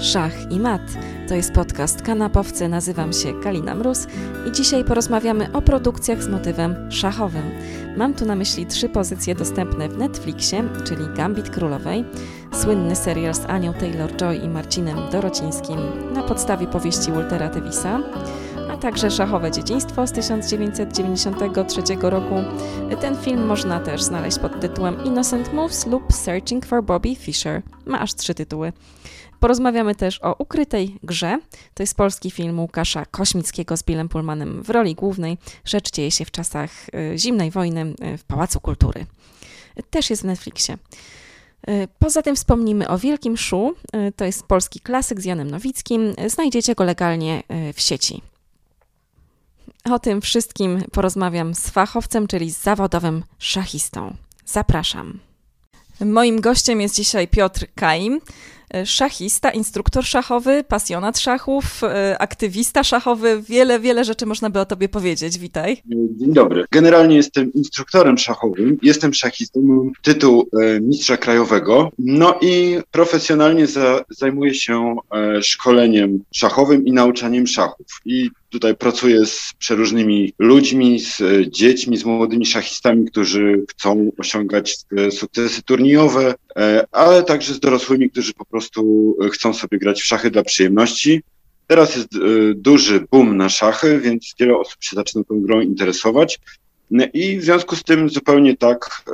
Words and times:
Szach 0.00 0.52
i 0.52 0.60
Mat. 0.60 0.82
To 1.28 1.34
jest 1.34 1.52
podcast 1.52 2.02
Kanapowcy, 2.02 2.68
nazywam 2.68 3.12
się 3.12 3.40
Kalina 3.42 3.74
Mróz 3.74 4.06
i 4.48 4.52
dzisiaj 4.52 4.84
porozmawiamy 4.84 5.52
o 5.52 5.62
produkcjach 5.62 6.22
z 6.22 6.28
motywem 6.28 6.92
szachowym. 6.92 7.50
Mam 7.96 8.14
tu 8.14 8.26
na 8.26 8.36
myśli 8.36 8.66
trzy 8.66 8.88
pozycje 8.88 9.34
dostępne 9.34 9.88
w 9.88 9.98
Netflixie, 9.98 10.64
czyli 10.84 11.04
Gambit 11.16 11.50
Królowej, 11.50 12.04
słynny 12.52 12.96
serial 12.96 13.34
z 13.34 13.44
Anią 13.46 13.72
Taylor-Joy 13.72 14.44
i 14.44 14.48
Marcinem 14.48 14.98
Dorocińskim 15.12 15.78
na 16.12 16.22
podstawie 16.22 16.66
powieści 16.66 17.12
Waltera 17.12 17.48
Davisa, 17.48 18.00
a 18.70 18.76
także 18.76 19.10
Szachowe 19.10 19.50
Dzieciństwo 19.50 20.06
z 20.06 20.12
1993 20.12 21.82
roku. 22.00 22.34
Ten 23.00 23.16
film 23.16 23.46
można 23.46 23.80
też 23.80 24.02
znaleźć 24.02 24.38
pod 24.38 24.60
tytułem 24.60 25.04
Innocent 25.04 25.52
Moves 25.52 25.86
lub 25.86 26.12
Searching 26.12 26.66
for 26.66 26.84
Bobby 26.84 27.16
Fischer. 27.16 27.62
Ma 27.86 28.00
aż 28.00 28.14
trzy 28.14 28.34
tytuły. 28.34 28.72
Porozmawiamy 29.40 29.94
też 29.94 30.18
o 30.22 30.34
Ukrytej 30.38 30.98
Grze. 31.02 31.38
To 31.74 31.82
jest 31.82 31.96
polski 31.96 32.30
film 32.30 32.60
Łukasza 32.60 33.06
Kośmickiego 33.06 33.76
z 33.76 33.82
Billem 33.82 34.08
Pullmanem 34.08 34.62
w 34.62 34.70
roli 34.70 34.94
głównej. 34.94 35.38
Rzecz 35.64 35.90
dzieje 35.90 36.10
się 36.10 36.24
w 36.24 36.30
czasach 36.30 36.70
y, 36.88 37.18
zimnej 37.18 37.50
wojny 37.50 37.94
y, 38.14 38.18
w 38.18 38.24
Pałacu 38.24 38.60
Kultury. 38.60 39.06
Też 39.90 40.10
jest 40.10 40.22
w 40.22 40.24
Netflixie. 40.24 40.78
Y, 41.68 41.88
poza 41.98 42.22
tym 42.22 42.36
wspomnimy 42.36 42.88
o 42.88 42.98
Wielkim 42.98 43.36
Szu. 43.36 43.74
To 44.16 44.24
jest 44.24 44.42
polski 44.42 44.80
klasyk 44.80 45.20
z 45.20 45.24
Janem 45.24 45.50
Nowickim. 45.50 46.14
Znajdziecie 46.26 46.74
go 46.74 46.84
legalnie 46.84 47.42
w 47.74 47.80
sieci. 47.80 48.22
O 49.84 49.98
tym 49.98 50.20
wszystkim 50.20 50.82
porozmawiam 50.92 51.54
z 51.54 51.70
fachowcem, 51.70 52.26
czyli 52.26 52.50
z 52.50 52.62
zawodowym 52.62 53.24
szachistą. 53.38 54.14
Zapraszam. 54.44 55.18
Moim 56.00 56.40
gościem 56.40 56.80
jest 56.80 56.94
dzisiaj 56.94 57.28
Piotr 57.28 57.66
Kaim. 57.74 58.20
E, 58.70 58.86
szachista, 58.86 59.50
instruktor 59.50 60.04
szachowy, 60.04 60.64
pasjonat 60.64 61.18
szachów, 61.18 61.84
e, 61.84 62.18
aktywista 62.18 62.84
szachowy. 62.84 63.42
Wiele, 63.42 63.80
wiele 63.80 64.04
rzeczy 64.04 64.26
można 64.26 64.50
by 64.50 64.60
o 64.60 64.66
tobie 64.66 64.88
powiedzieć. 64.88 65.38
Witaj. 65.38 65.82
Dzień 66.16 66.32
dobry. 66.32 66.64
Generalnie 66.70 67.16
jestem 67.16 67.52
instruktorem 67.52 68.18
szachowym, 68.18 68.78
jestem 68.82 69.14
szachistą, 69.14 69.62
mam 69.62 69.92
tytuł 70.02 70.48
e, 70.60 70.80
mistrza 70.80 71.16
krajowego, 71.16 71.90
no 71.98 72.38
i 72.40 72.78
profesjonalnie 72.90 73.66
za, 73.66 74.04
zajmuję 74.10 74.54
się 74.54 74.96
szkoleniem 75.40 76.24
szachowym 76.32 76.86
i 76.86 76.92
nauczaniem 76.92 77.46
szachów. 77.46 77.86
I 78.04 78.30
tutaj 78.50 78.76
pracuję 78.76 79.26
z 79.26 79.52
przeróżnymi 79.58 80.32
ludźmi, 80.38 81.00
z 81.00 81.22
dziećmi, 81.50 81.96
z 81.96 82.04
młodymi 82.04 82.46
szachistami, 82.46 83.04
którzy 83.04 83.64
chcą 83.70 84.12
osiągać 84.18 84.76
sukcesy 85.10 85.62
turniejowe, 85.62 86.34
ale 86.92 87.22
także 87.22 87.54
z 87.54 87.60
dorosłymi, 87.60 88.10
którzy 88.10 88.34
po 88.34 88.44
prostu 88.44 89.16
chcą 89.32 89.54
sobie 89.54 89.78
grać 89.78 90.00
w 90.02 90.06
szachy 90.06 90.30
dla 90.30 90.42
przyjemności. 90.42 91.22
Teraz 91.66 91.96
jest 91.96 92.08
duży 92.54 93.06
boom 93.10 93.36
na 93.36 93.48
szachy, 93.48 94.00
więc 94.00 94.34
wiele 94.40 94.56
osób 94.56 94.76
się 94.80 94.96
zaczyna 94.96 95.24
tą 95.24 95.40
grą 95.40 95.60
interesować. 95.60 96.38
I 97.12 97.38
w 97.38 97.44
związku 97.44 97.76
z 97.76 97.82
tym 97.82 98.08
zupełnie 98.08 98.56
tak 98.56 99.04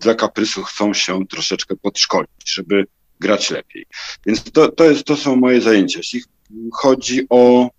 dla 0.00 0.14
kaprysu 0.14 0.62
chcą 0.62 0.94
się 0.94 1.26
troszeczkę 1.26 1.76
podszkolić, 1.76 2.54
żeby 2.54 2.86
grać 3.20 3.50
lepiej. 3.50 3.86
Więc 4.26 4.42
to, 4.42 4.68
to, 4.68 4.84
jest, 4.84 5.04
to 5.04 5.16
są 5.16 5.36
moje 5.36 5.60
zajęcia. 5.60 5.98
Jeśli 5.98 6.22
chodzi 6.72 7.26
o, 7.30 7.70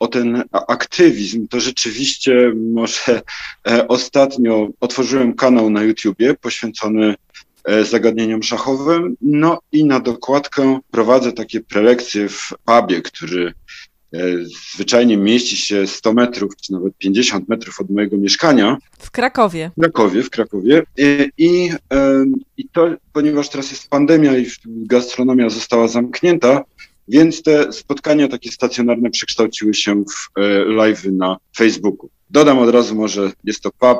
o 0.00 0.08
ten 0.08 0.42
aktywizm, 0.68 1.48
to 1.48 1.60
rzeczywiście 1.60 2.52
może 2.72 3.22
e, 3.68 3.88
ostatnio 3.88 4.68
otworzyłem 4.80 5.34
kanał 5.34 5.70
na 5.70 5.82
YouTubie 5.82 6.34
poświęcony 6.34 7.14
E, 7.64 7.84
zagadnieniom 7.84 8.42
szachowym. 8.42 9.16
No 9.22 9.58
i 9.72 9.84
na 9.84 10.00
dokładkę 10.00 10.78
prowadzę 10.90 11.32
takie 11.32 11.60
prelekcje 11.60 12.28
w 12.28 12.52
pubie, 12.64 13.02
który 13.02 13.52
e, 14.14 14.18
zwyczajnie 14.74 15.16
mieści 15.16 15.56
się 15.56 15.86
100 15.86 16.12
metrów, 16.12 16.56
czy 16.56 16.72
nawet 16.72 16.96
50 16.98 17.48
metrów 17.48 17.80
od 17.80 17.90
mojego 17.90 18.18
mieszkania. 18.18 18.76
W 18.98 19.10
Krakowie. 19.10 19.70
W 19.76 19.80
Krakowie, 19.80 20.22
w 20.22 20.30
Krakowie. 20.30 20.82
I, 20.96 21.30
i, 21.38 21.70
i 22.56 22.68
to, 22.68 22.88
ponieważ 23.12 23.48
teraz 23.48 23.70
jest 23.70 23.88
pandemia 23.88 24.38
i 24.38 24.46
gastronomia 24.66 25.50
została 25.50 25.88
zamknięta, 25.88 26.64
więc 27.10 27.42
te 27.42 27.72
spotkania 27.72 28.28
takie 28.28 28.52
stacjonarne 28.52 29.10
przekształciły 29.10 29.74
się 29.74 30.04
w 30.04 30.40
e, 30.40 30.64
live 30.64 31.04
na 31.04 31.36
Facebooku. 31.56 32.10
Dodam 32.30 32.58
od 32.58 32.70
razu 32.70 32.94
może, 32.94 33.32
jest 33.44 33.60
to 33.60 33.70
pub, 33.70 33.98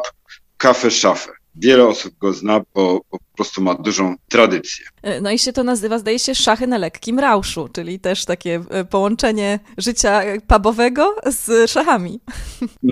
kafe, 0.57 0.91
szafę. 0.91 1.31
Wiele 1.55 1.87
osób 1.87 2.19
go 2.19 2.33
zna, 2.33 2.61
bo, 2.75 3.01
bo 3.11 3.19
prostu 3.41 3.63
ma 3.63 3.75
dużą 3.75 4.15
tradycję. 4.29 4.87
E, 5.03 5.21
no 5.21 5.31
i 5.31 5.39
się 5.39 5.53
to 5.53 5.65
nazywa, 5.65 5.99
zdaje 5.99 6.19
się, 6.19 6.35
szachy 6.35 6.67
na 6.67 6.79
lekkim 6.79 7.19
rauszu, 7.19 7.69
czyli 7.73 8.01
też 8.01 8.25
takie 8.25 8.63
e, 8.71 8.85
połączenie 8.85 9.59
życia 9.79 10.23
pubowego 10.47 11.17
z 11.27 11.71
szachami. 11.71 12.21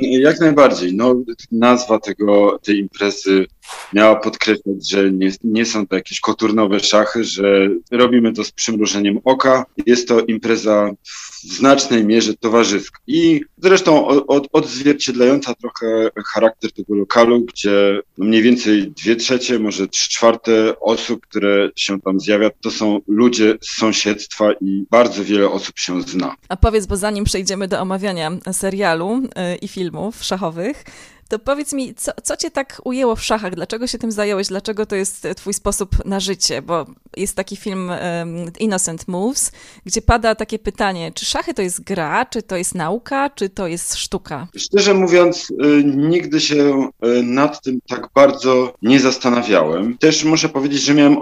Jak 0.01 0.41
najbardziej. 0.41 0.95
No, 0.95 1.15
nazwa 1.53 1.99
tego, 1.99 2.59
tej 2.63 2.79
imprezy 2.79 3.47
miała 3.93 4.17
podkreślać, 4.17 4.91
że 4.91 5.13
nie, 5.13 5.31
nie 5.45 5.65
są 5.65 5.87
to 5.87 5.97
jakieś 5.97 6.21
koturnowe 6.21 6.81
szachy, 6.81 7.25
że 7.25 7.69
robimy 7.91 8.33
to 8.33 8.45
z 8.45 8.53
przymrużeniem 8.53 9.21
oka. 9.25 9.67
Jest 9.87 10.09
to 10.09 10.21
impreza 10.21 10.91
w 11.05 11.55
znacznej 11.55 12.05
mierze 12.05 12.35
towarzyska 12.35 12.99
i 13.07 13.41
zresztą 13.59 14.07
od, 14.07 14.49
odzwierciedlająca 14.53 15.55
trochę 15.55 16.11
charakter 16.35 16.73
tego 16.73 16.95
lokalu, 16.95 17.45
gdzie 17.45 18.01
mniej 18.19 18.43
więcej 18.43 18.91
dwie 18.91 19.17
trzecie, 19.17 19.59
może 19.59 19.89
trzy 19.89 20.11
czwarte 20.11 20.38
osób, 20.81 21.27
które 21.27 21.71
się 21.77 22.01
tam 22.01 22.21
zjawia, 22.21 22.51
to 22.63 22.71
są 22.71 23.01
ludzie 23.07 23.59
z 23.61 23.79
sąsiedztwa 23.79 24.53
i 24.61 24.87
bardzo 24.91 25.25
wiele 25.25 25.51
osób 25.51 25.79
się 25.79 26.03
zna. 26.03 26.35
A 26.49 26.57
powiedz, 26.57 26.87
bo 26.87 26.97
zanim 26.97 27.25
przejdziemy 27.25 27.69
do 27.69 27.81
omawiania 27.81 28.31
serialu 28.53 29.23
yy, 29.23 29.57
i 29.57 29.69
filmów 29.69 30.25
szachowych, 30.25 30.85
to 31.29 31.39
powiedz 31.39 31.73
mi, 31.73 31.95
co, 31.95 32.13
co 32.23 32.37
cię 32.37 32.51
tak 32.51 32.81
ujęło 32.85 33.17
w 33.17 33.25
szachach? 33.25 33.55
Dlaczego 33.55 33.87
się 33.87 33.99
tym 33.99 34.13
zająłeś? 34.13 34.47
Dlaczego 34.49 34.87
to 34.87 34.97
jest 34.97 35.29
twój 35.37 35.55
sposób 35.55 36.05
na 36.05 36.21
życie? 36.21 36.63
Bo 36.63 36.87
jest 37.17 37.37
taki 37.37 37.57
film 37.57 37.91
um, 37.91 38.53
Innocent 38.59 39.09
Moves, 39.09 39.53
gdzie 39.87 40.03
pada 40.03 40.35
takie 40.35 40.59
pytanie, 40.59 41.13
czy 41.15 41.27
szachy 41.27 41.55
to 41.55 41.63
jest 41.63 41.85
gra, 41.85 42.27
czy 42.27 42.43
to 42.43 42.57
jest 42.57 42.75
nauka, 42.75 43.31
czy 43.31 43.49
to 43.49 43.67
jest 43.67 43.95
sztuka? 43.97 44.49
Szczerze 44.57 44.95
mówiąc, 44.95 45.51
y, 45.51 45.83
nigdy 45.85 46.41
się 46.41 46.89
y, 47.05 47.23
nad 47.23 47.63
tym 47.63 47.81
tak 47.89 48.09
bardzo 48.15 48.75
nie 48.83 49.01
zastanawiałem. 49.01 49.99
Też 49.99 50.25
muszę 50.25 50.49
powiedzieć, 50.49 50.83
że 50.83 50.95
miałem 50.95 51.17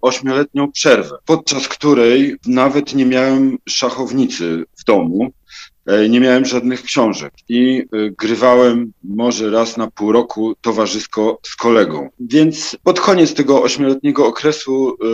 ośmioletnią 0.00 0.72
przerwę, 0.72 1.16
podczas 1.26 1.68
której 1.68 2.36
nawet 2.46 2.94
nie 2.94 3.06
miałem 3.06 3.58
szachownicy 3.68 4.64
w 4.76 4.84
domu. 4.84 5.30
E, 5.88 6.08
nie 6.08 6.20
miałem 6.20 6.44
żadnych 6.44 6.82
książek 6.82 7.32
i 7.48 7.82
e, 7.92 8.10
grywałem 8.10 8.92
może 9.04 9.50
raz 9.50 9.76
na 9.76 9.90
pół 9.90 10.12
roku 10.12 10.54
towarzysko 10.60 11.38
z 11.42 11.56
kolegą. 11.56 12.08
Więc 12.20 12.76
pod 12.82 13.00
koniec 13.00 13.34
tego 13.34 13.62
ośmioletniego 13.62 14.26
okresu 14.26 14.90
e, 14.90 15.04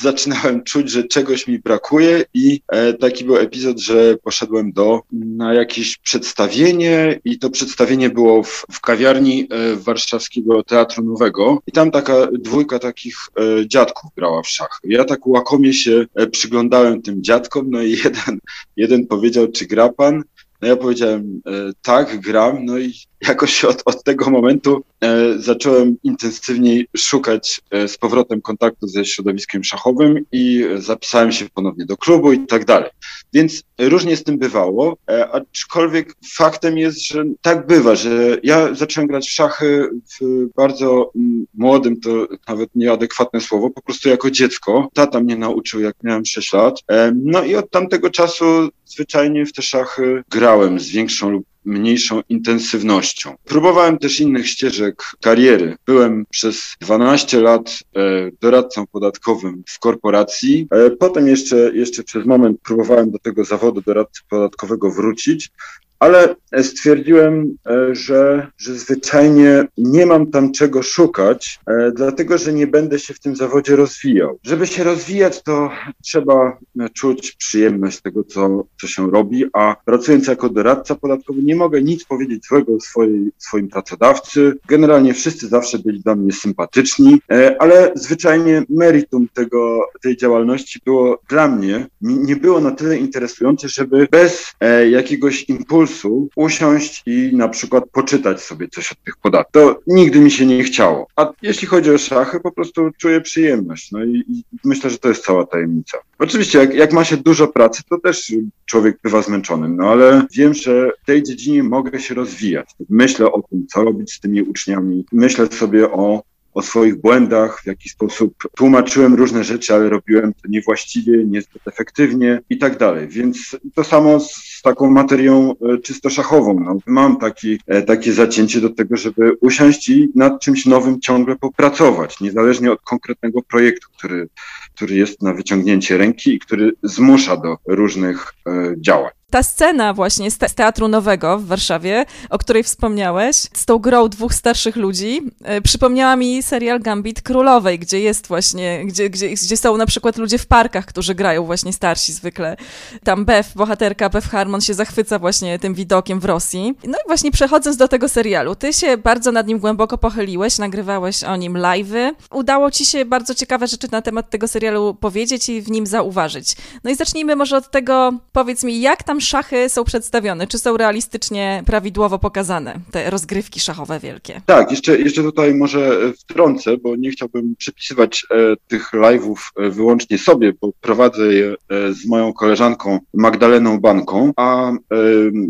zaczynałem 0.00 0.62
czuć, 0.62 0.90
że 0.90 1.04
czegoś 1.04 1.46
mi 1.46 1.58
brakuje 1.58 2.24
i 2.34 2.60
e, 2.68 2.92
taki 2.92 3.24
był 3.24 3.36
epizod, 3.36 3.80
że 3.80 4.16
poszedłem 4.22 4.72
do 4.72 5.00
na 5.12 5.54
jakieś 5.54 5.98
przedstawienie 5.98 7.20
i 7.24 7.38
to 7.38 7.50
przedstawienie 7.50 8.10
było 8.10 8.42
w, 8.42 8.64
w 8.72 8.80
kawiarni 8.80 9.48
e, 9.50 9.76
warszawskiego 9.76 10.62
Teatru 10.62 11.04
Nowego 11.04 11.58
i 11.66 11.72
tam 11.72 11.90
taka 11.90 12.14
dwójka 12.32 12.78
takich 12.78 13.14
e, 13.16 13.68
dziadków 13.68 14.10
grała 14.16 14.42
w 14.42 14.48
szachy. 14.48 14.80
Ja 14.84 15.04
tak 15.04 15.26
łakomie 15.26 15.72
się 15.72 16.06
przyglądałem 16.32 17.02
tym 17.02 17.22
dziadkom, 17.22 17.70
no 17.70 17.82
i 17.82 17.90
jeden, 18.04 18.38
jeden 18.76 19.06
powiedział, 19.06 19.48
czy 19.48 19.66
gra 19.66 19.88
pan? 19.88 20.22
No 20.62 20.68
ja 20.68 20.76
powiedziałem, 20.76 21.40
e, 21.46 21.50
tak, 21.82 22.20
gram, 22.20 22.64
no 22.64 22.78
i 22.78 22.94
jakoś 23.28 23.64
od, 23.64 23.82
od 23.84 24.04
tego 24.04 24.30
momentu 24.30 24.84
e, 25.00 25.38
zacząłem 25.38 25.96
intensywniej 26.02 26.86
szukać 26.96 27.60
e, 27.70 27.88
z 27.88 27.98
powrotem 27.98 28.42
kontaktu 28.42 28.86
ze 28.86 29.04
środowiskiem 29.04 29.64
szachowym 29.64 30.24
i 30.32 30.64
zapisałem 30.76 31.32
się 31.32 31.48
ponownie 31.54 31.86
do 31.86 31.96
klubu 31.96 32.32
i 32.32 32.46
tak 32.46 32.64
dalej. 32.64 32.90
Więc 33.32 33.62
różnie 33.78 34.16
z 34.16 34.24
tym 34.24 34.38
bywało, 34.38 34.96
e, 35.10 35.30
aczkolwiek 35.30 36.14
faktem 36.32 36.78
jest, 36.78 37.06
że 37.06 37.24
tak 37.42 37.66
bywa, 37.66 37.94
że 37.94 38.36
ja 38.42 38.74
zacząłem 38.74 39.08
grać 39.08 39.28
w 39.28 39.32
szachy 39.32 39.90
w 40.20 40.46
bardzo 40.56 41.12
mm, 41.16 41.46
młodym, 41.54 42.00
to 42.00 42.28
nawet 42.48 42.70
nieadekwatne 42.74 43.40
słowo, 43.40 43.70
po 43.70 43.82
prostu 43.82 44.08
jako 44.08 44.30
dziecko. 44.30 44.88
Tata 44.94 45.20
mnie 45.20 45.36
nauczył, 45.36 45.80
jak 45.80 45.96
miałem 46.02 46.24
6 46.26 46.52
lat. 46.52 46.80
E, 46.88 47.12
no 47.24 47.44
i 47.44 47.54
od 47.56 47.70
tamtego 47.70 48.10
czasu 48.10 48.44
zwyczajnie 48.86 49.46
w 49.46 49.52
te 49.52 49.62
szachy 49.62 50.22
grałem 50.30 50.80
z 50.80 50.88
większą 50.88 51.30
lub 51.30 51.44
mniejszą 51.64 52.22
intensywnością. 52.28 53.34
Próbowałem 53.44 53.98
też 53.98 54.20
innych 54.20 54.48
ścieżek 54.48 55.02
kariery. 55.20 55.76
Byłem 55.86 56.26
przez 56.30 56.74
12 56.80 57.40
lat 57.40 57.78
e, 57.96 58.00
doradcą 58.40 58.86
podatkowym 58.86 59.62
w 59.66 59.78
korporacji. 59.78 60.68
E, 60.70 60.90
potem 60.90 61.26
jeszcze, 61.26 61.56
jeszcze 61.74 62.02
przez 62.02 62.26
moment 62.26 62.60
próbowałem 62.64 63.10
do 63.10 63.18
tego 63.18 63.44
zawodu 63.44 63.80
doradcy 63.80 64.20
podatkowego 64.30 64.90
wrócić. 64.90 65.50
Ale 66.00 66.34
stwierdziłem, 66.62 67.56
że, 67.92 68.46
że 68.58 68.74
zwyczajnie 68.74 69.64
nie 69.78 70.06
mam 70.06 70.30
tam 70.30 70.52
czego 70.52 70.82
szukać, 70.82 71.60
dlatego 71.94 72.38
że 72.38 72.52
nie 72.52 72.66
będę 72.66 72.98
się 72.98 73.14
w 73.14 73.20
tym 73.20 73.36
zawodzie 73.36 73.76
rozwijał. 73.76 74.38
Żeby 74.42 74.66
się 74.66 74.84
rozwijać, 74.84 75.42
to 75.42 75.70
trzeba 76.04 76.58
czuć 76.94 77.32
przyjemność 77.32 78.00
tego, 78.00 78.24
co, 78.24 78.64
co 78.80 78.86
się 78.86 79.10
robi, 79.10 79.44
a 79.52 79.76
pracując 79.84 80.26
jako 80.26 80.48
doradca 80.48 80.94
podatkowy 80.94 81.42
nie 81.42 81.56
mogę 81.56 81.82
nic 81.82 82.04
powiedzieć 82.04 82.46
złego 82.46 82.74
o 82.74 82.80
swojej, 82.80 83.30
swoim 83.38 83.68
pracodawcy. 83.68 84.58
Generalnie 84.68 85.14
wszyscy 85.14 85.48
zawsze 85.48 85.78
byli 85.78 86.00
dla 86.00 86.14
mnie 86.14 86.32
sympatyczni, 86.32 87.20
ale 87.58 87.92
zwyczajnie 87.94 88.62
meritum 88.68 89.28
tego, 89.34 89.80
tej 90.02 90.16
działalności 90.16 90.80
było 90.84 91.20
dla 91.28 91.48
mnie, 91.48 91.86
nie 92.00 92.36
było 92.36 92.60
na 92.60 92.70
tyle 92.70 92.96
interesujące, 92.96 93.68
żeby 93.68 94.08
bez 94.10 94.52
e, 94.60 94.90
jakiegoś 94.90 95.48
impulsu 95.48 95.89
usiąść 96.36 97.02
i 97.06 97.30
na 97.36 97.48
przykład 97.48 97.84
poczytać 97.92 98.40
sobie 98.42 98.68
coś 98.68 98.92
od 98.92 99.04
tych 99.04 99.16
podatków. 99.16 99.52
To 99.52 99.80
nigdy 99.86 100.20
mi 100.20 100.30
się 100.30 100.46
nie 100.46 100.64
chciało. 100.64 101.06
A 101.16 101.32
jeśli 101.42 101.66
chodzi 101.66 101.90
o 101.90 101.98
szachy, 101.98 102.40
po 102.40 102.52
prostu 102.52 102.90
czuję 102.98 103.20
przyjemność. 103.20 103.92
No 103.92 104.04
i, 104.04 104.24
i 104.28 104.44
myślę, 104.64 104.90
że 104.90 104.98
to 104.98 105.08
jest 105.08 105.24
cała 105.24 105.46
tajemnica. 105.46 105.98
Oczywiście, 106.18 106.58
jak, 106.58 106.74
jak 106.74 106.92
ma 106.92 107.04
się 107.04 107.16
dużo 107.16 107.48
pracy, 107.48 107.82
to 107.90 107.98
też 107.98 108.32
człowiek 108.66 108.98
bywa 109.02 109.22
zmęczonym, 109.22 109.76
no 109.76 109.90
ale 109.90 110.26
wiem, 110.32 110.54
że 110.54 110.90
w 111.02 111.06
tej 111.06 111.22
dziedzinie 111.22 111.62
mogę 111.62 112.00
się 112.00 112.14
rozwijać. 112.14 112.70
Myślę 112.90 113.32
o 113.32 113.42
tym, 113.42 113.66
co 113.66 113.84
robić 113.84 114.12
z 114.12 114.20
tymi 114.20 114.42
uczniami. 114.42 115.04
Myślę 115.12 115.46
sobie 115.46 115.90
o 115.90 116.22
o 116.54 116.62
swoich 116.62 117.00
błędach, 117.00 117.60
w 117.62 117.66
jaki 117.66 117.88
sposób 117.88 118.34
tłumaczyłem 118.56 119.14
różne 119.14 119.44
rzeczy, 119.44 119.74
ale 119.74 119.88
robiłem 119.88 120.32
to 120.32 120.48
niewłaściwie, 120.48 121.24
niezbyt 121.24 121.68
efektywnie 121.68 122.40
i 122.50 122.58
tak 122.58 122.78
dalej. 122.78 123.08
Więc 123.08 123.56
to 123.74 123.84
samo 123.84 124.20
z 124.20 124.60
taką 124.62 124.90
materią 124.90 125.54
e, 125.54 125.78
czysto 125.78 126.10
szachową. 126.10 126.60
No, 126.60 126.78
mam 126.86 127.16
taki, 127.16 127.58
e, 127.66 127.82
takie 127.82 128.12
zacięcie 128.12 128.60
do 128.60 128.70
tego, 128.70 128.96
żeby 128.96 129.32
usiąść 129.40 129.88
i 129.88 130.08
nad 130.14 130.40
czymś 130.40 130.66
nowym 130.66 131.00
ciągle 131.00 131.36
popracować, 131.36 132.20
niezależnie 132.20 132.72
od 132.72 132.82
konkretnego 132.82 133.42
projektu, 133.42 133.88
który, 133.98 134.28
który 134.74 134.94
jest 134.94 135.22
na 135.22 135.34
wyciągnięcie 135.34 135.96
ręki 135.96 136.34
i 136.34 136.38
który 136.38 136.72
zmusza 136.82 137.36
do 137.36 137.56
różnych 137.66 138.34
e, 138.46 138.74
działań 138.78 139.19
ta 139.30 139.42
scena 139.42 139.94
właśnie 139.94 140.30
z, 140.30 140.38
te 140.38 140.48
z, 140.48 140.54
Teatru 140.54 140.88
Nowego 140.88 141.38
w 141.38 141.46
Warszawie, 141.46 142.04
o 142.30 142.38
której 142.38 142.62
wspomniałeś, 142.62 143.36
z 143.36 143.66
tą 143.66 143.78
grą 143.78 144.08
dwóch 144.08 144.34
starszych 144.34 144.76
ludzi, 144.76 145.20
y, 145.58 145.62
przypomniała 145.62 146.16
mi 146.16 146.42
serial 146.42 146.80
Gambit 146.80 147.22
Królowej, 147.22 147.78
gdzie 147.78 148.00
jest 148.00 148.26
właśnie, 148.26 148.86
gdzie, 148.86 149.10
gdzie, 149.10 149.28
gdzie 149.28 149.56
są 149.56 149.76
na 149.76 149.86
przykład 149.86 150.16
ludzie 150.16 150.38
w 150.38 150.46
parkach, 150.46 150.86
którzy 150.86 151.14
grają 151.14 151.44
właśnie 151.44 151.72
starsi 151.72 152.12
zwykle. 152.12 152.56
Tam 153.04 153.24
Beth, 153.24 153.48
bohaterka 153.54 154.08
Beth 154.08 154.28
Harmon 154.28 154.60
się 154.60 154.74
zachwyca 154.74 155.18
właśnie 155.18 155.58
tym 155.58 155.74
widokiem 155.74 156.20
w 156.20 156.24
Rosji. 156.24 156.74
No 156.84 156.98
i 156.98 157.06
właśnie 157.06 157.30
przechodząc 157.30 157.76
do 157.76 157.88
tego 157.88 158.08
serialu, 158.08 158.54
ty 158.54 158.72
się 158.72 158.96
bardzo 158.96 159.32
nad 159.32 159.46
nim 159.46 159.58
głęboko 159.58 159.98
pochyliłeś, 159.98 160.58
nagrywałeś 160.58 161.24
o 161.24 161.36
nim 161.36 161.54
live'y. 161.54 162.10
Udało 162.30 162.70
ci 162.70 162.86
się 162.86 163.04
bardzo 163.04 163.34
ciekawe 163.34 163.66
rzeczy 163.66 163.88
na 163.92 164.02
temat 164.02 164.30
tego 164.30 164.48
serialu 164.48 164.94
powiedzieć 164.94 165.48
i 165.48 165.62
w 165.62 165.70
nim 165.70 165.86
zauważyć. 165.86 166.56
No 166.84 166.90
i 166.90 166.94
zacznijmy 166.94 167.36
może 167.36 167.56
od 167.56 167.70
tego, 167.70 168.12
powiedz 168.32 168.64
mi, 168.64 168.80
jak 168.80 169.02
tam 169.02 169.19
szachy 169.22 169.68
są 169.68 169.84
przedstawione? 169.84 170.46
Czy 170.46 170.58
są 170.58 170.76
realistycznie, 170.76 171.62
prawidłowo 171.66 172.18
pokazane, 172.18 172.74
te 172.90 173.10
rozgrywki 173.10 173.60
szachowe 173.60 174.00
wielkie? 174.00 174.40
Tak, 174.46 174.70
jeszcze, 174.70 174.98
jeszcze 174.98 175.22
tutaj 175.22 175.54
może 175.54 176.12
wtrącę, 176.18 176.76
bo 176.76 176.96
nie 176.96 177.10
chciałbym 177.10 177.56
przypisywać 177.56 178.26
e, 178.30 178.34
tych 178.68 178.92
live'ów 178.92 179.36
e, 179.56 179.70
wyłącznie 179.70 180.18
sobie, 180.18 180.52
bo 180.60 180.72
prowadzę 180.80 181.34
je 181.34 181.54
e, 181.68 181.92
z 181.92 182.06
moją 182.06 182.32
koleżanką 182.32 182.98
Magdaleną 183.14 183.80
Banką, 183.80 184.32
a 184.36 184.70
e, 184.70 184.76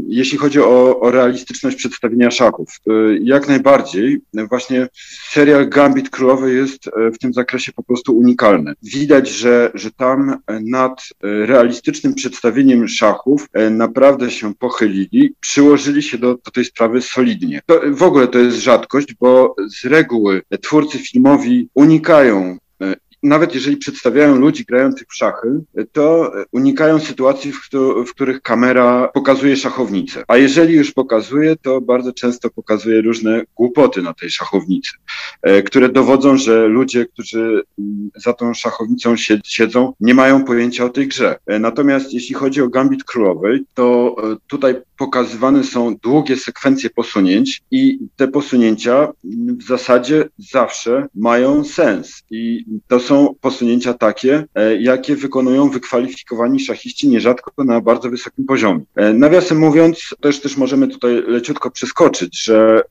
jeśli 0.09 0.39
chodzi 0.39 0.61
o, 0.61 1.01
o 1.01 1.11
realistyczność 1.11 1.77
przedstawienia 1.77 2.31
szachów, 2.31 2.69
e, 2.87 2.93
jak 3.23 3.49
najbardziej 3.49 4.21
właśnie 4.49 4.89
serial 5.31 5.69
Gambit 5.69 6.11
Królowy 6.11 6.55
jest 6.55 6.89
e, 6.89 7.11
w 7.11 7.19
tym 7.19 7.33
zakresie 7.33 7.73
po 7.73 7.83
prostu 7.83 8.17
unikalny. 8.17 8.73
Widać, 8.83 9.31
że, 9.31 9.71
że 9.75 9.91
tam 9.91 10.37
nad 10.61 11.03
realistycznym 11.23 12.15
przedstawieniem 12.15 12.89
szachów 12.89 13.47
naprawdę 13.71 14.31
się 14.31 14.55
pochylili, 14.55 15.35
przyłożyli 15.41 16.03
się 16.03 16.19
do, 16.19 16.35
do 16.45 16.51
tej 16.51 16.65
sprawy 16.65 17.03
solidnie. 17.03 17.61
To, 17.67 17.81
w 17.91 18.03
ogóle 18.03 18.29
to 18.29 18.39
jest 18.39 18.57
rzadkość, 18.57 19.15
bo 19.15 19.55
z 19.69 19.85
reguły 19.85 20.43
twórcy 20.63 20.99
filmowi 20.99 21.69
unikają 21.75 22.59
nawet 23.23 23.55
jeżeli 23.55 23.77
przedstawiają 23.77 24.37
ludzi 24.37 24.65
grających 24.65 25.09
w 25.09 25.17
szachy, 25.17 25.49
to 25.93 26.33
unikają 26.53 27.01
sytuacji, 27.01 27.53
w, 27.53 27.69
w, 28.07 28.11
których 28.11 28.43
kamera 28.43 29.09
pokazuje 29.15 29.57
szachownicę. 29.57 30.25
A 30.29 30.37
jeżeli 30.37 30.75
już 30.75 30.93
pokazuje, 30.93 31.57
to 31.57 31.81
bardzo 31.81 32.13
często 32.13 32.51
pokazuje 32.51 33.03
różne 33.03 33.43
głupoty 33.57 34.03
na 34.03 34.15
tej 34.15 34.31
szachownicy, 34.31 34.91
e, 35.43 35.63
które 35.63 35.89
dowodzą, 35.89 36.37
że 36.37 36.67
ludzie, 36.67 37.07
którzy 37.07 37.63
mm, 37.79 38.11
za 38.17 38.33
tą 38.33 38.55
szachownicą 38.55 39.15
siedzą, 39.45 39.93
nie 40.01 40.15
mają 40.15 40.45
pojęcia 40.45 40.85
o 40.85 40.89
tej 40.89 41.09
grze. 41.09 41.39
E, 41.47 41.59
natomiast 41.59 42.13
jeśli 42.13 42.35
chodzi 42.35 42.63
o 42.63 42.69
Gambit 42.69 43.05
Królowej, 43.05 43.65
to 43.75 44.17
e, 44.19 44.37
tutaj 44.47 44.75
pokazywane 44.99 45.65
są 45.65 45.97
długie 46.03 46.37
sekwencje 46.37 46.91
posunięć 46.91 47.63
i 47.71 47.99
te 48.17 48.29
posunięcia 48.29 49.09
w 49.59 49.63
zasadzie 49.63 50.29
zawsze 50.39 51.07
mają 51.15 51.65
sens. 51.65 52.23
I 52.31 52.65
to 52.89 53.01
są 53.01 53.10
posunięcia 53.41 53.95
takie, 53.95 54.45
e, 54.55 54.77
jakie 54.77 55.17
wykonują 55.17 55.71
wykwalifikowani 55.71 56.61
szachiści 56.61 57.09
nierzadko 57.09 57.65
na 57.65 57.81
bardzo 57.81 58.11
wysokim 58.11 58.45
poziomie. 58.45 58.81
E, 58.97 59.13
nawiasem 59.13 59.59
mówiąc, 59.59 60.15
też, 60.21 60.41
też 60.41 60.57
możemy 60.57 60.89
tutaj 60.89 61.23
leciutko 61.27 61.71
przeskoczyć, 61.71 62.45
że 62.45 62.83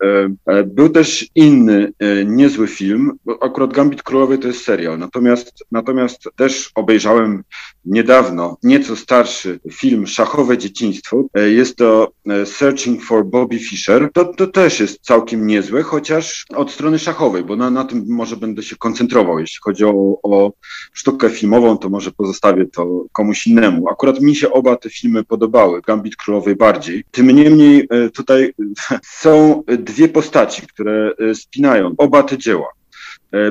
e, 0.48 0.64
był 0.64 0.90
też 0.90 1.28
inny 1.36 1.94
niezły 2.26 2.68
film, 2.68 3.12
akurat 3.42 3.74
Gambit 3.74 4.04
Królowej 4.04 4.40
to 4.40 4.48
jest 4.48 4.64
serial, 4.64 5.00
natomiast, 5.00 5.64
natomiast 5.72 6.24
też 6.36 6.72
obejrzałem 6.76 7.44
niedawno 7.90 8.58
nieco 8.64 8.96
starszy 8.96 9.60
film 9.72 10.08
Szachowe 10.08 10.58
Dzieciństwo. 10.58 11.26
Jest 11.36 11.76
to 11.76 12.12
E, 12.30 12.46
Searching 12.46 13.04
for 13.04 13.26
Bobby 13.26 13.60
Fischer, 13.60 14.10
to, 14.14 14.26
to 14.26 14.48
też 14.48 14.80
jest 14.80 15.02
całkiem 15.02 15.48
niezłe, 15.48 15.84
chociaż 15.84 16.46
od 16.56 16.72
strony 16.72 17.00
szachowej, 17.00 17.44
bo 17.44 17.56
na, 17.56 17.70
na 17.70 17.86
tym 17.86 18.06
może 18.08 18.38
będę 18.38 18.64
się 18.64 18.76
koncentrował. 18.76 19.40
Jeśli 19.40 19.58
chodzi 19.62 19.86
o, 19.86 20.20
o 20.24 20.52
sztukę 20.94 21.30
filmową, 21.30 21.78
to 21.78 21.90
może 21.90 22.12
pozostawię 22.12 22.66
to 22.66 23.06
komuś 23.12 23.48
innemu. 23.48 23.90
Akurat 23.90 24.22
mi 24.22 24.36
się 24.36 24.52
oba 24.52 24.76
te 24.76 24.90
filmy 24.90 25.24
podobały, 25.24 25.82
Gambit 25.82 26.16
Królowej 26.16 26.56
bardziej. 26.56 27.04
Tym 27.12 27.28
niemniej 27.28 27.88
e, 27.90 28.10
tutaj 28.10 28.54
są 29.22 29.64
dwie 29.68 30.10
postaci, 30.10 30.62
które 30.62 31.14
e, 31.20 31.36
spinają 31.36 31.96
oba 31.98 32.24
te 32.24 32.38
dzieła. 32.38 32.68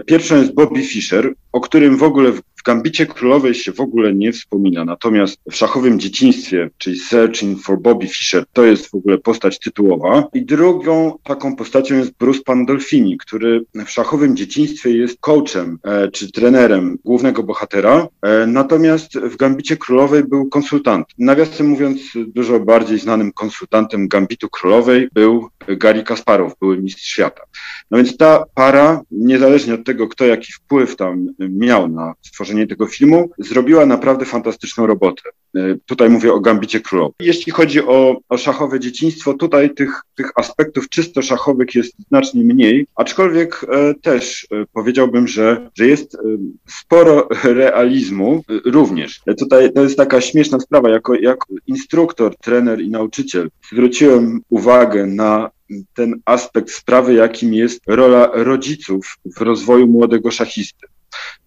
Pierwszą 0.06 0.37
jest 0.37 0.55
Bobby 0.55 0.82
Fischer, 0.82 1.34
o 1.52 1.61
którym 1.61 1.96
w 1.96 2.02
ogóle 2.02 2.32
Gambicie 2.62 3.06
Królowej 3.06 3.55
się 3.55 3.72
w 3.72 3.81
ogóle 3.81 4.14
nie 4.14 4.32
wspomina, 4.32 4.84
natomiast 4.84 5.38
w 5.50 5.56
szachowym 5.56 6.00
dzieciństwie, 6.00 6.70
czyli 6.78 6.99
Searching 6.99 7.62
for 7.62 7.81
Bobby 7.81 8.06
Fischer, 8.08 8.44
to 8.53 8.65
jest 8.65 8.91
w 8.91 8.94
ogóle 8.94 9.19
postać 9.19 9.58
tytułowa. 9.58 10.24
I 10.34 10.44
drugą 10.44 11.19
taką 11.24 11.56
postacią 11.56 11.94
jest 11.94 12.12
Bruce 12.19 12.41
Pandolfini, 12.44 13.19
który 13.19 13.65
w 13.86 13.91
szachowym 13.91 14.36
dzieciństwie 14.36 14.91
jest 14.91 15.20
coachem 15.20 15.79
e, 15.84 16.10
czy 16.10 16.32
trenerem 16.32 16.98
głównego 17.05 17.43
bohatera, 17.43 18.08
e, 18.22 18.46
natomiast 18.46 19.19
w 19.19 19.36
Gambicie 19.36 19.77
Królowej 19.77 20.24
był 20.24 20.48
konsultant. 20.48 21.06
Nawiasem 21.19 21.69
mówiąc, 21.69 22.00
dużo 22.27 22.60
bardziej 22.60 22.98
znanym 22.98 23.32
konsultantem 23.32 24.08
Gambitu 24.08 24.48
Królowej 24.48 25.08
był 25.12 25.48
Gary 25.69 26.03
Kasparow, 26.03 26.58
były 26.60 26.82
mistrz 26.82 27.03
świata. 27.03 27.43
No 27.91 27.98
więc 27.98 28.17
ta 28.17 28.44
para, 28.55 29.03
niezależnie 29.10 29.74
od 29.74 29.84
tego, 29.84 30.08
kto 30.08 30.27
jaki 30.27 30.53
wpływ 30.53 30.96
tam 30.96 31.27
miał 31.38 31.88
na 31.88 32.15
stworzenie 32.22 32.47
tego 32.69 32.86
filmu, 32.86 33.31
zrobiła 33.38 33.86
naprawdę 33.86 34.24
fantastyczną 34.24 34.86
robotę. 34.86 35.22
E, 35.56 35.60
tutaj 35.86 36.10
mówię 36.10 36.32
o 36.32 36.40
Gambicie 36.40 36.81
Królowej. 36.81 37.14
Jeśli 37.20 37.52
chodzi 37.52 37.82
o, 37.82 38.17
o 38.28 38.38
szachowe 38.38 38.81
dzieciństwo, 38.81 39.34
tutaj 39.34 39.74
tych, 39.74 40.02
tych 40.14 40.31
aspektów 40.36 40.88
czysto 40.88 41.22
szachowych 41.22 41.74
jest 41.74 41.94
znacznie 42.08 42.44
mniej, 42.44 42.86
aczkolwiek 42.94 43.67
e, 43.69 43.94
też 43.94 44.46
e, 44.52 44.64
powiedziałbym, 44.72 45.28
że, 45.28 45.70
że 45.74 45.86
jest 45.86 46.14
e, 46.14 46.19
sporo 46.67 47.28
realizmu 47.44 48.43
e, 48.48 48.70
również. 48.70 49.20
E, 49.26 49.34
tutaj 49.34 49.72
to 49.72 49.82
jest 49.82 49.96
taka 49.96 50.20
śmieszna 50.20 50.60
sprawa, 50.60 50.90
jako, 50.90 51.14
jako 51.14 51.46
instruktor, 51.67 52.36
trener 52.36 52.81
i 52.81 52.90
nauczyciel 52.90 53.50
zwróciłem 53.72 54.40
uwagę 54.48 55.06
na 55.06 55.50
ten 55.94 56.20
aspekt 56.24 56.70
sprawy, 56.70 57.14
jakim 57.14 57.55
jest 57.55 57.81
rola 57.86 58.31
rodziców 58.32 59.17
w 59.36 59.40
rozwoju 59.40 59.86
młodego 59.86 60.31
szachisty. 60.31 60.86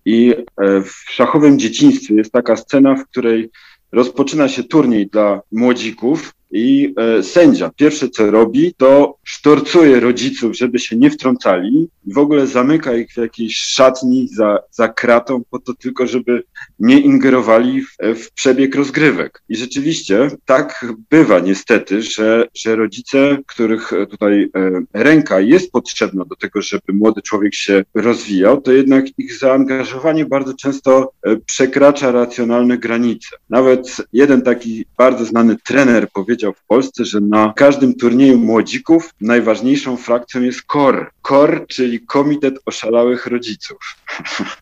I 0.05 0.35
e, 0.61 0.81
w 0.81 0.91
szachowym 1.09 1.59
dzieciństwie 1.59 2.15
jest 2.15 2.31
taka 2.31 2.55
scena, 2.55 2.95
w 2.95 3.07
której 3.07 3.49
rozpoczyna 3.91 4.49
się 4.49 4.63
turniej 4.63 5.07
dla 5.07 5.41
młodzików 5.51 6.33
I 6.51 6.93
e, 6.97 7.23
sędzia 7.23 7.71
pierwsze 7.75 8.09
co 8.09 8.31
robi, 8.31 8.73
to 8.77 9.17
sztorcuje 9.23 9.99
rodziców, 9.99 10.55
żeby 10.57 10.79
się 10.79 10.95
nie 10.95 11.09
wtrącali 11.09 11.89
i 12.05 12.13
w 12.13 12.17
ogóle 12.17 12.47
zamyka 12.47 12.95
ich 12.95 13.11
w 13.13 13.17
jakiejś 13.17 13.55
szatni 13.55 14.27
za, 14.27 14.59
za 14.71 14.87
kratą 14.87 15.43
po 15.49 15.59
to 15.59 15.73
tylko, 15.73 16.07
żeby 16.07 16.43
nie 16.79 16.99
ingerowali 16.99 17.81
w, 17.81 17.95
w 18.15 18.31
przebieg 18.31 18.75
rozgrywek. 18.75 19.43
I 19.49 19.55
rzeczywiście 19.55 20.29
tak 20.45 20.85
bywa 21.09 21.39
niestety, 21.39 22.01
że, 22.01 22.47
że 22.55 22.75
rodzice, 22.75 23.37
których 23.47 23.91
tutaj 24.09 24.49
e, 24.55 24.71
ręka 24.93 25.39
jest 25.39 25.71
potrzebna 25.71 26.25
do 26.25 26.35
tego, 26.35 26.61
żeby 26.61 26.93
młody 26.93 27.21
człowiek 27.21 27.55
się 27.55 27.83
rozwijał, 27.93 28.61
to 28.61 28.71
jednak 28.71 29.05
ich 29.17 29.37
zaangażowanie 29.37 30.25
bardzo 30.25 30.53
często 30.53 31.11
e, 31.23 31.35
przekracza 31.35 32.11
racjonalne 32.11 32.77
granice. 32.77 33.35
Nawet 33.49 33.97
jeden 34.13 34.41
taki 34.41 34.85
bardzo 34.97 35.25
znany 35.25 35.55
trener 35.65 36.07
powiedział 36.13 36.40
w 36.47 36.63
Polsce, 36.67 37.05
że 37.05 37.21
na 37.21 37.53
każdym 37.55 37.93
turnieju 37.93 38.37
młodzików 38.37 39.13
najważniejszą 39.21 39.97
frakcją 39.97 40.41
jest 40.41 40.61
KOR. 40.61 41.11
KOR, 41.21 41.65
czyli 41.67 42.05
Komitet 42.05 42.59
Oszalałych 42.65 43.27
Rodziców. 43.27 43.77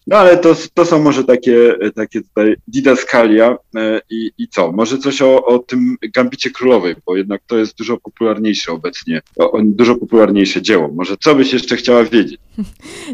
No 0.07 0.17
ale 0.17 0.37
to, 0.37 0.55
to 0.73 0.85
są 0.85 0.99
może 0.99 1.23
takie, 1.23 1.75
takie 1.95 2.21
tutaj 2.21 2.55
didaskalia 2.67 3.57
e, 3.75 4.01
i, 4.09 4.31
i 4.37 4.47
co? 4.47 4.71
Może 4.71 4.97
coś 4.97 5.21
o, 5.21 5.45
o 5.45 5.59
tym 5.59 5.95
Gambicie 6.13 6.49
Królowej, 6.49 6.95
bo 7.05 7.15
jednak 7.17 7.41
to 7.47 7.57
jest 7.57 7.77
dużo 7.77 7.97
popularniejsze 7.97 8.71
obecnie, 8.71 9.21
o, 9.37 9.59
dużo 9.63 9.95
popularniejsze 9.95 10.61
dzieło. 10.61 10.89
Może 10.93 11.17
co 11.17 11.35
byś 11.35 11.53
jeszcze 11.53 11.75
chciała 11.75 12.03
wiedzieć? 12.03 12.39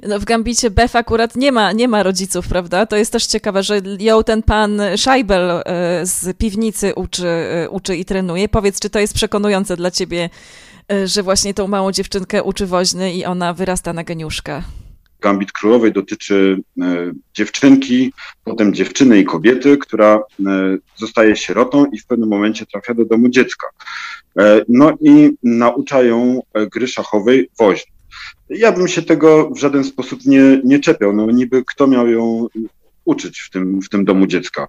No 0.07 0.19
w 0.19 0.25
Gambicie 0.25 0.71
Bef 0.71 0.95
akurat 0.95 1.35
nie 1.35 1.51
ma, 1.51 1.71
nie 1.71 1.87
ma 1.87 2.03
rodziców, 2.03 2.47
prawda? 2.47 2.85
To 2.85 2.95
jest 2.95 3.11
też 3.11 3.25
ciekawe, 3.25 3.63
że 3.63 3.81
ją 3.99 4.23
ten 4.23 4.43
pan 4.43 4.81
Scheibel 4.97 5.51
e, 5.51 5.61
z 6.05 6.37
piwnicy 6.37 6.93
uczy, 6.95 7.27
e, 7.27 7.69
uczy 7.69 7.95
i 7.95 8.05
trenuje. 8.05 8.49
Powiedz, 8.49 8.79
czy 8.79 8.89
to 8.89 8.99
jest 8.99 9.13
przekonujące 9.13 9.77
dla 9.77 9.91
ciebie, 9.91 10.29
że 11.05 11.23
właśnie 11.23 11.53
tą 11.53 11.67
małą 11.67 11.91
dziewczynkę 11.91 12.43
uczy 12.43 12.65
woźny 12.65 13.13
i 13.13 13.25
ona 13.25 13.53
wyrasta 13.53 13.93
na 13.93 14.03
geniuszka? 14.03 14.63
Gambit 15.25 15.51
Królowej 15.51 15.91
dotyczy 15.93 16.61
dziewczynki, 17.33 18.13
potem 18.43 18.73
dziewczyny 18.73 19.19
i 19.19 19.25
kobiety, 19.25 19.77
która 19.77 20.21
zostaje 20.95 21.35
sierotą 21.35 21.85
i 21.85 21.99
w 21.99 22.05
pewnym 22.05 22.29
momencie 22.29 22.65
trafia 22.65 22.93
do 22.93 23.05
domu 23.05 23.29
dziecka. 23.29 23.67
No 24.69 24.91
i 25.01 25.31
naucza 25.43 26.03
ją 26.03 26.41
gry 26.71 26.87
szachowej 26.87 27.49
woźny. 27.59 27.91
Ja 28.49 28.71
bym 28.71 28.87
się 28.87 29.01
tego 29.01 29.49
w 29.49 29.59
żaden 29.59 29.83
sposób 29.83 30.25
nie, 30.25 30.61
nie 30.63 30.79
czepiał. 30.79 31.13
No 31.13 31.31
niby 31.31 31.63
kto 31.65 31.87
miał 31.87 32.07
ją 32.07 32.47
uczyć 33.05 33.39
w 33.39 33.49
tym, 33.49 33.81
w 33.81 33.89
tym 33.89 34.05
domu 34.05 34.27
dziecka. 34.27 34.67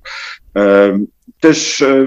Też 1.40 1.82
e, 1.82 2.06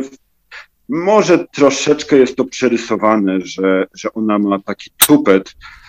może 0.90 1.48
troszeczkę 1.48 2.18
jest 2.18 2.36
to 2.36 2.46
przerysowane, 2.46 3.42
że, 3.42 3.88
że 3.94 4.14
ona 4.14 4.40
ma 4.40 4.60
taki 4.60 4.92
tupet, 4.98 5.50
e, 5.50 5.89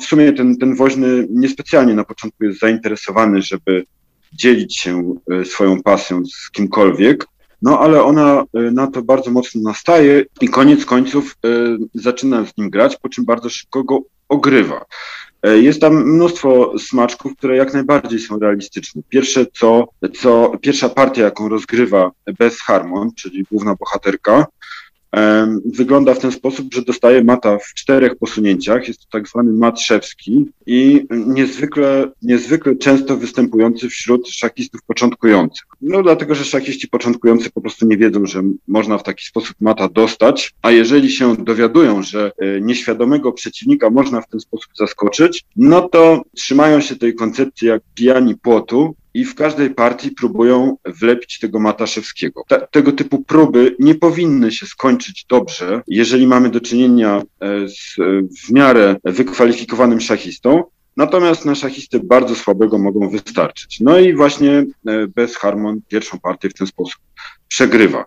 w 0.00 0.04
sumie 0.04 0.32
ten, 0.32 0.56
ten 0.56 0.76
woźny 0.76 1.26
niespecjalnie 1.30 1.94
na 1.94 2.04
początku 2.04 2.44
jest 2.44 2.60
zainteresowany, 2.60 3.42
żeby 3.42 3.84
dzielić 4.32 4.78
się 4.78 5.14
e, 5.30 5.44
swoją 5.44 5.82
pasją 5.82 6.22
z 6.26 6.50
kimkolwiek, 6.50 7.26
no 7.62 7.80
ale 7.80 8.02
ona 8.02 8.44
na 8.52 8.86
to 8.86 9.02
bardzo 9.02 9.30
mocno 9.30 9.60
nastaje 9.60 10.24
i 10.40 10.48
koniec 10.48 10.84
końców 10.84 11.36
zaczyna 11.94 12.46
z 12.46 12.56
nim 12.56 12.70
grać, 12.70 12.96
po 12.96 13.08
czym 13.08 13.24
bardzo 13.24 13.48
szybko 13.50 13.84
go 13.84 14.00
ogrywa. 14.28 14.84
E, 15.44 15.58
jest 15.58 15.80
tam 15.80 16.14
mnóstwo 16.14 16.78
smaczków, 16.78 17.36
które 17.36 17.56
jak 17.56 17.74
najbardziej 17.74 18.18
są 18.18 18.38
realistyczne. 18.38 19.02
Pierwsze, 19.08 19.46
co, 19.52 19.88
co 20.20 20.52
pierwsza 20.60 20.88
partia, 20.88 21.22
jaką 21.22 21.48
rozgrywa 21.48 22.10
Beth 22.38 22.56
Harmon, 22.66 23.10
czyli 23.14 23.44
główna 23.50 23.74
bohaterka, 23.74 24.46
wygląda 25.64 26.14
w 26.14 26.18
ten 26.18 26.32
sposób, 26.32 26.74
że 26.74 26.82
dostaje 26.82 27.24
mata 27.24 27.58
w 27.58 27.74
czterech 27.74 28.16
posunięciach. 28.16 28.88
Jest 28.88 29.00
to 29.00 29.06
tak 29.10 29.28
zwany 29.28 29.52
mat 29.52 29.80
szewski 29.80 30.46
i 30.66 31.06
niezwykle, 31.10 32.10
niezwykle 32.22 32.76
często 32.76 33.16
występujący 33.16 33.88
wśród 33.88 34.28
szachistów 34.28 34.82
początkujących. 34.82 35.66
No 35.82 36.02
dlatego, 36.02 36.34
że 36.34 36.44
szachiści 36.44 36.88
początkujący 36.88 37.50
po 37.50 37.60
prostu 37.60 37.86
nie 37.86 37.96
wiedzą, 37.96 38.26
że 38.26 38.42
można 38.68 38.98
w 38.98 39.02
taki 39.02 39.24
sposób 39.24 39.56
mata 39.60 39.88
dostać, 39.88 40.54
a 40.62 40.70
jeżeli 40.70 41.10
się 41.10 41.36
dowiadują, 41.36 42.02
że 42.02 42.32
e, 42.38 42.60
nieświadomego 42.60 43.32
przeciwnika 43.32 43.90
można 43.90 44.20
w 44.20 44.28
ten 44.28 44.40
sposób 44.40 44.72
zaskoczyć, 44.76 45.44
no 45.56 45.88
to 45.88 46.22
trzymają 46.36 46.80
się 46.80 46.96
tej 46.96 47.14
koncepcji 47.14 47.68
jak 47.68 47.82
pijani 47.94 48.34
płotu 48.36 48.94
i 49.14 49.24
w 49.24 49.34
każdej 49.34 49.70
partii 49.70 50.10
próbują 50.10 50.76
wlepić 50.84 51.38
tego 51.38 51.60
Mataszewskiego. 51.60 52.42
Te, 52.48 52.66
tego 52.70 52.92
typu 52.92 53.22
próby 53.22 53.76
nie 53.78 53.94
powinny 53.94 54.52
się 54.52 54.66
skończyć 54.66 55.24
dobrze, 55.28 55.82
jeżeli 55.86 56.26
mamy 56.26 56.50
do 56.50 56.60
czynienia 56.60 57.22
e, 57.40 57.68
z 57.68 57.96
w 58.44 58.50
miarę 58.52 58.96
wykwalifikowanym 59.04 60.00
szachistą, 60.00 60.64
Natomiast 60.96 61.44
na 61.44 61.54
szachistę 61.54 62.00
bardzo 62.00 62.34
słabego 62.34 62.78
mogą 62.78 63.10
wystarczyć. 63.10 63.80
No 63.80 63.98
i 63.98 64.14
właśnie 64.14 64.50
e, 64.86 65.06
bez 65.06 65.36
Harmon 65.36 65.80
pierwszą 65.88 66.18
partię 66.18 66.48
w 66.48 66.54
ten 66.54 66.66
sposób 66.66 67.00
przegrywa. 67.48 68.04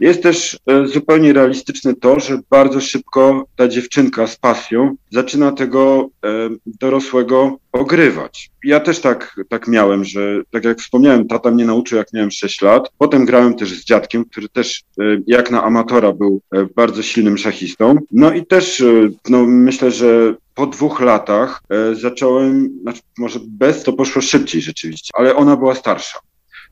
Jest 0.00 0.22
też 0.22 0.58
e, 0.66 0.86
zupełnie 0.86 1.32
realistyczne 1.32 1.94
to, 1.94 2.20
że 2.20 2.38
bardzo 2.50 2.80
szybko 2.80 3.46
ta 3.56 3.68
dziewczynka 3.68 4.26
z 4.26 4.36
pasją 4.36 4.96
zaczyna 5.10 5.52
tego 5.52 6.08
e, 6.24 6.28
dorosłego 6.66 7.58
ogrywać. 7.72 8.50
Ja 8.64 8.80
też 8.80 9.00
tak, 9.00 9.40
tak 9.48 9.68
miałem, 9.68 10.04
że 10.04 10.42
tak 10.50 10.64
jak 10.64 10.78
wspomniałem, 10.78 11.28
tata 11.28 11.50
mnie 11.50 11.64
nauczył 11.64 11.98
jak 11.98 12.12
miałem 12.12 12.30
6 12.30 12.62
lat. 12.62 12.90
Potem 12.98 13.24
grałem 13.24 13.54
też 13.54 13.68
z 13.68 13.84
dziadkiem, 13.84 14.24
który 14.24 14.48
też 14.48 14.82
e, 15.00 15.02
jak 15.26 15.50
na 15.50 15.64
amatora 15.64 16.12
był 16.12 16.40
bardzo 16.76 17.02
silnym 17.02 17.38
szachistą. 17.38 17.96
No 18.12 18.32
i 18.32 18.46
też 18.46 18.84
no, 19.28 19.44
myślę, 19.46 19.90
że 19.90 20.34
po 20.54 20.66
dwóch 20.66 21.00
latach 21.00 21.62
zacząłem, 21.92 22.70
znaczy 22.82 23.00
może 23.18 23.40
bez 23.48 23.82
to 23.82 23.92
poszło 23.92 24.22
szybciej 24.22 24.60
rzeczywiście, 24.62 25.10
ale 25.14 25.36
ona 25.36 25.56
była 25.56 25.74
starsza. 25.74 26.18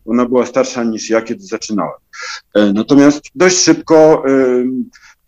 Ona 0.07 0.27
była 0.27 0.47
starsza 0.47 0.85
niż 0.85 1.11
ja, 1.11 1.23
kiedy 1.23 1.45
zaczynałem. 1.45 1.99
E, 2.55 2.73
natomiast 2.73 3.21
dość 3.35 3.57
szybko 3.59 4.25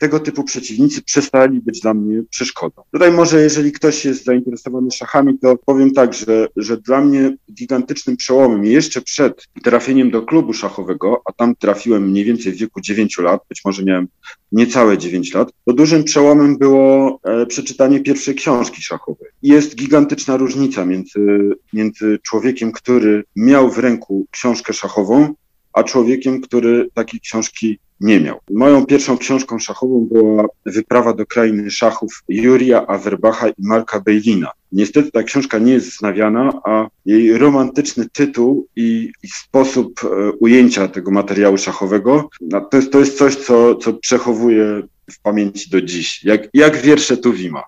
tego 0.01 0.21
typu 0.21 0.45
przeciwnicy 0.45 1.03
przestali 1.03 1.61
być 1.61 1.81
dla 1.81 1.95
mnie 1.95 2.23
przeszkodą. 2.31 2.83
Tutaj 2.93 3.13
może, 3.13 3.43
jeżeli 3.43 3.73
ktoś 3.73 4.05
jest 4.05 4.25
zainteresowany 4.25 4.91
szachami, 4.91 5.39
to 5.39 5.57
powiem 5.57 5.93
tak, 5.93 6.15
że, 6.15 6.49
że 6.57 6.77
dla 6.77 7.01
mnie 7.01 7.37
gigantycznym 7.53 8.17
przełomem 8.17 8.65
jeszcze 8.65 9.01
przed 9.01 9.47
trafieniem 9.63 10.11
do 10.11 10.23
klubu 10.23 10.53
szachowego, 10.53 11.23
a 11.25 11.33
tam 11.33 11.57
trafiłem 11.57 12.11
mniej 12.11 12.25
więcej 12.25 12.53
w 12.53 12.57
wieku 12.57 12.81
9 12.81 13.19
lat, 13.19 13.41
być 13.49 13.65
może 13.65 13.85
miałem 13.85 14.09
niecałe 14.53 14.99
9 14.99 15.35
lat, 15.35 15.53
to 15.65 15.73
dużym 15.73 16.05
przełomem 16.05 16.59
było 16.59 17.21
e, 17.25 17.47
przeczytanie 17.47 18.01
pierwszej 18.01 18.35
książki 18.35 18.83
szachowej. 18.83 19.29
Jest 19.43 19.75
gigantyczna 19.75 20.37
różnica 20.37 20.85
między, 20.85 21.51
między 21.73 22.19
człowiekiem, 22.23 22.73
który 22.73 23.25
miał 23.37 23.71
w 23.71 23.79
ręku 23.79 24.27
książkę 24.31 24.73
szachową, 24.73 25.35
a 25.73 25.83
człowiekiem, 25.83 26.41
który 26.41 26.89
takiej 26.95 27.21
książki 27.21 27.79
nie 28.01 28.21
miał. 28.21 28.39
Moją 28.51 28.87
pierwszą 28.87 29.19
książką 29.19 29.59
szachową 29.59 30.09
była 30.13 30.47
Wyprawa 30.67 31.13
do 31.13 31.27
krainy 31.27 31.71
szachów 31.71 32.23
Juria 32.29 32.87
Awerbacha 32.87 33.49
i 33.49 33.53
Marka 33.59 34.01
Bejlina. 34.01 34.51
Niestety 34.73 35.11
ta 35.11 35.23
książka 35.23 35.59
nie 35.59 35.73
jest 35.73 35.99
znawiana, 35.99 36.61
a 36.65 36.89
jej 37.07 37.39
romantyczny 37.39 38.07
tytuł 38.13 38.67
i, 38.77 39.13
i 39.23 39.29
sposób 39.29 40.01
e, 40.05 40.33
ujęcia 40.33 40.89
tego 40.89 41.11
materiału 41.11 41.59
szachowego 41.59 42.29
no, 42.41 42.61
to, 42.61 42.77
jest, 42.77 42.93
to 42.93 42.99
jest 42.99 43.19
coś, 43.19 43.37
co, 43.37 43.75
co 43.75 43.93
przechowuję 43.93 44.83
w 45.11 45.21
pamięci 45.23 45.71
do 45.71 45.83
dziś, 45.83 46.25
jak, 46.25 46.49
jak 46.55 46.77
wiersze 46.77 47.17
Tuwima. 47.17 47.63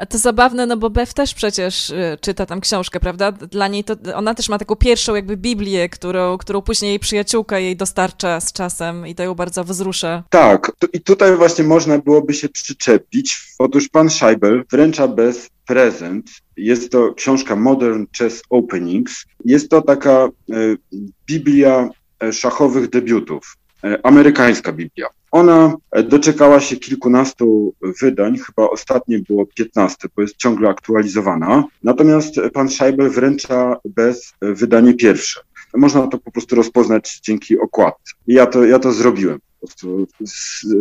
A 0.00 0.06
to 0.06 0.18
zabawne, 0.18 0.66
no 0.66 0.76
bo 0.76 0.90
Bev 0.90 1.12
też 1.12 1.34
przecież 1.34 1.90
y, 1.90 2.18
czyta 2.20 2.46
tam 2.46 2.60
książkę, 2.60 3.00
prawda? 3.00 3.32
Dla 3.32 3.68
niej 3.68 3.84
to, 3.84 3.96
ona 4.14 4.34
też 4.34 4.48
ma 4.48 4.58
taką 4.58 4.76
pierwszą 4.76 5.14
jakby 5.14 5.36
Biblię, 5.36 5.88
którą, 5.88 6.38
którą 6.38 6.62
później 6.62 6.88
jej 6.88 6.98
przyjaciółka 6.98 7.58
jej 7.58 7.76
dostarcza 7.76 8.40
z 8.40 8.52
czasem 8.52 9.06
i 9.06 9.14
to 9.14 9.22
ją 9.22 9.34
bardzo 9.34 9.64
wzrusza. 9.64 10.22
Tak, 10.30 10.72
i 10.92 11.00
tutaj 11.00 11.36
właśnie 11.36 11.64
można 11.64 11.98
byłoby 11.98 12.34
się 12.34 12.48
przyczepić. 12.48 13.54
Otóż 13.58 13.88
pan 13.88 14.10
Scheibel 14.10 14.64
wręcza 14.70 15.08
bez 15.08 15.50
prezent. 15.66 16.30
Jest 16.56 16.92
to 16.92 17.14
książka 17.14 17.56
Modern 17.56 18.06
Chess 18.18 18.42
Openings. 18.50 19.24
Jest 19.44 19.70
to 19.70 19.82
taka 19.82 20.28
y, 20.50 20.78
Biblia 21.26 21.88
e, 22.22 22.32
szachowych 22.32 22.90
debiutów, 22.90 23.56
e, 23.84 24.06
amerykańska 24.06 24.72
Biblia. 24.72 25.06
Ona 25.30 25.76
e, 25.90 26.02
doczekała 26.02 26.60
się 26.60 26.76
kilkunastu 26.76 27.74
wydań, 28.00 28.38
chyba 28.38 28.70
ostatnie 28.70 29.18
było 29.18 29.46
15, 29.46 30.08
bo 30.16 30.22
jest 30.22 30.36
ciągle 30.36 30.68
aktualizowana. 30.68 31.64
Natomiast 31.82 32.34
pan 32.52 32.68
Scheibel 32.68 33.10
wręcza 33.10 33.76
bez 33.84 34.32
wydanie 34.40 34.94
pierwsze. 34.94 35.40
Można 35.74 36.06
to 36.06 36.18
po 36.18 36.30
prostu 36.30 36.56
rozpoznać 36.56 37.20
dzięki 37.22 37.58
okładce. 37.58 38.12
Ja 38.26 38.46
to, 38.46 38.64
ja 38.64 38.78
to 38.78 38.92
zrobiłem. 38.92 39.38
Po 39.60 39.66
prostu 39.66 40.06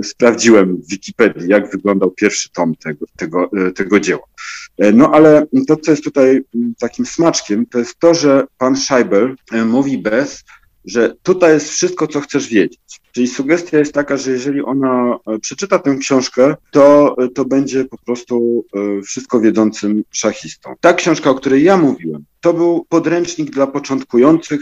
sprawdziłem 0.04 0.78
w 0.78 0.90
Wikipedii, 0.90 1.50
jak 1.50 1.72
wyglądał 1.72 2.12
pierwszy 2.12 2.50
tom 2.50 2.76
tego, 2.76 3.06
tego, 3.18 3.50
e, 3.58 3.72
tego 3.72 4.00
dzieła. 4.00 4.24
E, 4.78 4.92
no 4.92 5.12
ale 5.12 5.48
to, 5.68 5.78
co 5.78 5.92
jest 5.92 6.04
tutaj 6.04 6.42
takim 6.80 7.06
smaczkiem, 7.06 7.66
to 7.66 7.80
jest 7.80 8.00
to, 8.00 8.14
że 8.14 8.48
pan 8.58 8.76
Scheibel 8.76 9.36
mówi 9.66 9.98
bez, 9.98 10.44
że 10.90 11.14
tutaj 11.24 11.54
jest 11.54 11.70
wszystko, 11.70 12.08
co 12.08 12.22
chcesz 12.22 12.48
wiedzieć. 12.48 12.80
Czyli 13.12 13.28
sugestia 13.28 13.80
jest 13.80 13.94
taka, 13.94 14.18
że 14.18 14.32
jeżeli 14.32 14.62
ona 14.62 15.18
e, 15.28 15.40
przeczyta 15.40 15.80
tę 15.80 15.96
książkę, 15.96 16.56
to, 16.72 17.16
e, 17.18 17.28
to 17.28 17.46
będzie 17.46 17.86
po 17.86 17.98
prostu 17.98 18.66
e, 18.74 19.02
wszystko 19.02 19.40
wiedzącym 19.40 20.04
szachistą. 20.12 20.74
Ta 20.80 20.94
książka, 20.94 21.30
o 21.30 21.36
której 21.36 21.64
ja 21.64 21.78
mówiłem, 21.78 22.24
to 22.42 22.54
był 22.54 22.86
podręcznik 22.90 23.50
dla 23.50 23.68
początkujących. 23.68 24.62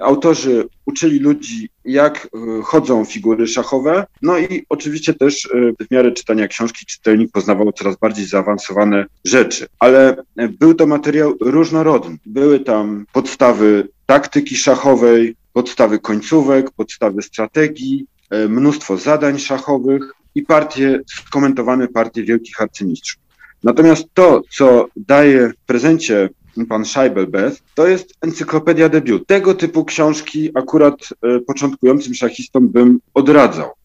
Autorzy 0.00 0.68
uczyli 0.86 1.18
ludzi, 1.18 1.68
jak 1.84 2.28
chodzą 2.64 3.04
figury 3.04 3.46
szachowe, 3.46 4.06
no 4.22 4.38
i 4.38 4.64
oczywiście 4.68 5.14
też 5.14 5.48
w 5.80 5.90
miarę 5.90 6.12
czytania 6.12 6.48
książki 6.48 6.86
czytelnik 6.86 7.32
poznawał 7.32 7.72
coraz 7.72 7.96
bardziej 7.96 8.26
zaawansowane 8.26 9.06
rzeczy. 9.24 9.66
Ale 9.78 10.16
był 10.58 10.74
to 10.74 10.86
materiał 10.86 11.34
różnorodny. 11.40 12.16
Były 12.26 12.60
tam 12.60 13.06
podstawy 13.12 13.88
taktyki 14.06 14.56
szachowej, 14.56 15.36
podstawy 15.52 15.98
końcówek, 15.98 16.70
podstawy 16.70 17.22
strategii, 17.22 18.06
e, 18.30 18.48
mnóstwo 18.48 18.96
zadań 18.96 19.38
szachowych 19.38 20.12
i 20.34 20.42
partie, 20.42 21.00
skomentowane 21.06 21.88
partie 21.88 22.22
wielkich 22.22 22.62
arcymistrzów. 22.62 23.22
Natomiast 23.64 24.04
to, 24.14 24.42
co 24.50 24.86
daje 24.96 25.48
w 25.48 25.56
prezencie 25.66 26.28
pan 26.68 26.82
Scheibel-Beth, 26.82 27.60
to 27.74 27.86
jest 27.86 28.14
encyklopedia 28.20 28.88
debiut. 28.88 29.26
Tego 29.26 29.54
typu 29.54 29.84
książki 29.84 30.50
akurat 30.54 31.08
e, 31.22 31.40
początkującym 31.40 32.14
szachistom 32.14 32.68
bym 32.68 33.00
odradzał. 33.14 33.77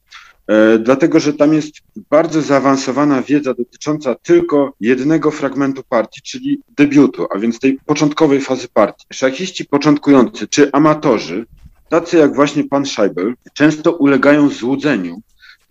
E, 0.47 0.79
dlatego, 0.79 1.19
że 1.19 1.33
tam 1.33 1.53
jest 1.53 1.73
bardzo 2.09 2.41
zaawansowana 2.41 3.21
wiedza 3.21 3.53
dotycząca 3.53 4.15
tylko 4.15 4.73
jednego 4.79 5.31
fragmentu 5.31 5.83
partii, 5.89 6.21
czyli 6.21 6.59
debiutu, 6.77 7.27
a 7.35 7.39
więc 7.39 7.59
tej 7.59 7.79
początkowej 7.85 8.41
fazy 8.41 8.67
partii. 8.73 9.05
Szachiści 9.13 9.65
początkujący 9.65 10.47
czy 10.47 10.71
amatorzy, 10.71 11.45
tacy 11.89 12.17
jak 12.17 12.35
właśnie 12.35 12.63
pan 12.63 12.85
Scheibel, 12.85 13.33
często 13.53 13.91
ulegają 13.91 14.49
złudzeniu, 14.49 15.21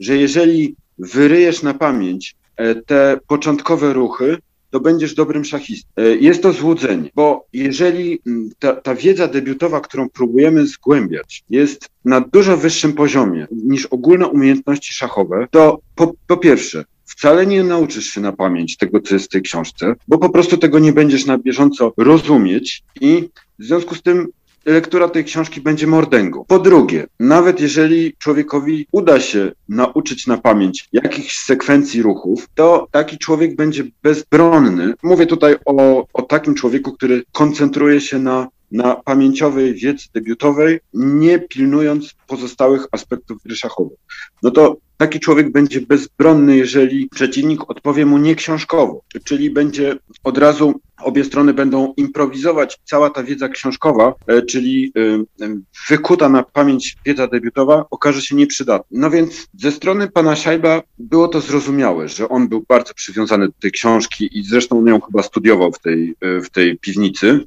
że 0.00 0.16
jeżeli 0.16 0.76
wyryjesz 0.98 1.62
na 1.62 1.74
pamięć 1.74 2.36
e, 2.56 2.74
te 2.74 3.20
początkowe 3.28 3.92
ruchy, 3.92 4.38
to 4.72 4.80
będziesz 4.80 5.14
dobrym 5.14 5.44
szachistą. 5.44 5.88
E, 5.96 6.16
jest 6.16 6.42
to 6.42 6.52
złudzenie, 6.52 7.10
bo 7.14 7.46
jeżeli 7.52 8.20
mm, 8.26 8.50
ta, 8.58 8.72
ta 8.72 8.94
wiedza 8.94 9.28
debiutowa, 9.28 9.80
którą 9.80 10.08
próbujemy 10.08 10.66
zgłębiać, 10.66 11.44
jest 11.50 11.88
na 12.04 12.20
dużo 12.20 12.56
wyższym 12.56 12.92
poziomie 12.92 13.46
niż 13.50 13.86
ogólne 13.86 14.28
umiejętności 14.28 14.94
szachowe, 14.94 15.46
to 15.50 15.80
po, 15.94 16.14
po 16.26 16.36
pierwsze, 16.36 16.84
wcale 17.04 17.46
nie 17.46 17.64
nauczysz 17.64 18.04
się 18.04 18.20
na 18.20 18.32
pamięć 18.32 18.76
tego, 18.76 19.00
co 19.00 19.14
jest 19.14 19.26
w 19.26 19.28
tej 19.28 19.42
książce, 19.42 19.94
bo 20.08 20.18
po 20.18 20.30
prostu 20.30 20.56
tego 20.56 20.78
nie 20.78 20.92
będziesz 20.92 21.26
na 21.26 21.38
bieżąco 21.38 21.92
rozumieć 21.96 22.82
i 23.00 23.28
w 23.58 23.64
związku 23.64 23.94
z 23.94 24.02
tym 24.02 24.28
lektura 24.66 25.08
tej 25.08 25.24
książki 25.24 25.60
będzie 25.60 25.86
mordęgą. 25.86 26.44
Po 26.48 26.58
drugie, 26.58 27.06
nawet 27.20 27.60
jeżeli 27.60 28.14
człowiekowi 28.18 28.86
uda 28.92 29.20
się 29.20 29.52
nauczyć 29.68 30.26
na 30.26 30.38
pamięć 30.38 30.88
jakichś 30.92 31.38
sekwencji 31.38 32.02
ruchów, 32.02 32.48
to 32.54 32.88
taki 32.90 33.18
człowiek 33.18 33.56
będzie 33.56 33.84
bezbronny. 34.02 34.94
Mówię 35.02 35.26
tutaj 35.26 35.56
o, 35.64 36.06
o 36.12 36.22
takim 36.22 36.54
człowieku, 36.54 36.92
który 36.92 37.22
koncentruje 37.32 38.00
się 38.00 38.18
na 38.18 38.48
na 38.72 38.94
pamięciowej 38.94 39.74
wiedzy 39.74 40.06
debiutowej, 40.14 40.80
nie 40.94 41.38
pilnując 41.38 42.14
pozostałych 42.26 42.86
aspektów 42.92 43.42
gry 43.44 43.56
szachowej. 43.56 43.96
No 44.42 44.50
to 44.50 44.76
taki 44.96 45.20
człowiek 45.20 45.52
będzie 45.52 45.80
bezbronny, 45.80 46.56
jeżeli 46.56 47.08
przeciwnik 47.08 47.70
odpowie 47.70 48.06
mu 48.06 48.18
nieksiążkowo, 48.18 49.02
czyli 49.24 49.50
będzie 49.50 49.96
od 50.24 50.38
razu 50.38 50.80
obie 51.02 51.24
strony 51.24 51.54
będą 51.54 51.94
improwizować. 51.96 52.80
Cała 52.84 53.10
ta 53.10 53.22
wiedza 53.22 53.48
książkowa, 53.48 54.14
e, 54.26 54.42
czyli 54.42 54.92
e, 54.96 55.44
e, 55.46 55.56
wykuta 55.88 56.28
na 56.28 56.42
pamięć 56.42 56.96
wiedza 57.06 57.26
debiutowa, 57.26 57.84
okaże 57.90 58.22
się 58.22 58.36
nieprzydatna. 58.36 58.86
No 59.00 59.10
więc 59.10 59.46
ze 59.58 59.72
strony 59.72 60.10
pana 60.10 60.36
Szajba 60.36 60.82
było 60.98 61.28
to 61.28 61.40
zrozumiałe, 61.40 62.08
że 62.08 62.28
on 62.28 62.48
był 62.48 62.64
bardzo 62.68 62.94
przywiązany 62.94 63.46
do 63.46 63.54
tej 63.60 63.72
książki 63.72 64.38
i 64.38 64.44
zresztą 64.44 64.78
on 64.78 64.86
ją 64.86 65.00
chyba 65.00 65.22
studiował 65.22 65.72
w 65.72 65.78
tej, 65.78 66.14
w 66.22 66.50
tej 66.50 66.78
piwnicy 66.78 67.40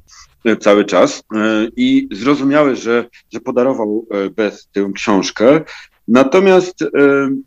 cały 0.60 0.84
czas 0.84 1.22
i 1.76 2.08
zrozumiałe, 2.12 2.76
że, 2.76 3.04
że 3.32 3.40
podarował 3.40 4.06
bez 4.36 4.68
tę 4.72 4.90
książkę. 4.94 5.60
Natomiast 6.08 6.82
y, 6.82 6.88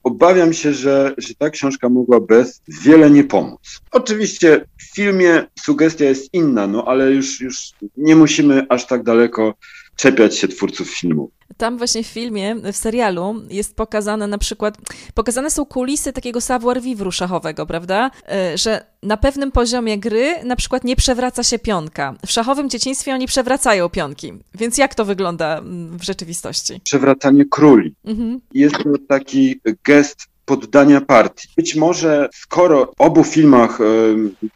obawiam 0.04 0.54
się, 0.54 0.74
że, 0.74 1.14
że 1.18 1.36
ta 1.36 1.50
książka 1.50 1.90
mogła 1.90 2.20
bez 2.20 2.62
wiele 2.68 3.10
nie 3.10 3.24
pomóc. 3.24 3.80
Oczywiście 3.92 4.66
w 4.78 4.96
filmie 4.96 5.46
sugestia 5.60 6.06
jest 6.06 6.34
inna, 6.34 6.68
no 6.68 6.86
ale 6.88 7.12
już, 7.12 7.42
już 7.42 7.72
nie 7.98 8.16
musimy 8.16 8.66
aż 8.70 8.86
tak 8.86 9.04
daleko 9.04 9.54
czepiać 10.00 10.38
się 10.38 10.48
twórców 10.48 10.90
filmu. 10.90 11.32
Tam 11.58 11.78
właśnie 11.78 12.04
w 12.04 12.08
filmie, 12.08 12.56
w 12.56 12.76
serialu 12.76 13.36
jest 13.50 13.76
pokazane 13.76 14.28
na 14.28 14.38
przykład, 14.38 14.78
pokazane 15.14 15.52
są 15.52 15.66
kulisy 15.66 16.14
takiego 16.14 16.40
savoir-vivre 16.40 17.12
szachowego, 17.12 17.66
prawda? 17.66 18.12
E, 18.28 18.58
że 18.58 18.86
na 19.04 19.18
pewnym 19.18 19.52
poziomie 19.52 19.98
gry 19.98 20.44
na 20.44 20.56
przykład 20.56 20.84
nie 20.84 20.96
przewraca 20.96 21.44
się 21.44 21.60
pionka. 21.60 22.16
W 22.26 22.32
szachowym 22.32 22.70
dzieciństwie 22.70 23.14
oni 23.14 23.28
przewracają 23.28 23.90
pionki. 23.90 24.34
Więc 24.56 24.78
jak 24.78 24.96
to 24.96 25.06
wygląda 25.06 25.58
mm, 25.58 25.98
w 25.98 26.04
rzeczywistości? 26.04 26.82
Przewracanie 26.84 27.46
króli. 27.46 27.96
Mhm. 28.06 28.42
Jest 28.54 28.76
to 28.76 28.90
taki 29.08 29.62
gest 29.84 30.28
poddania 30.50 31.02
partii. 31.02 31.48
Być 31.58 31.76
może 31.76 32.30
skoro 32.34 32.86
w 32.86 33.02
obu 33.02 33.24
filmach 33.24 33.80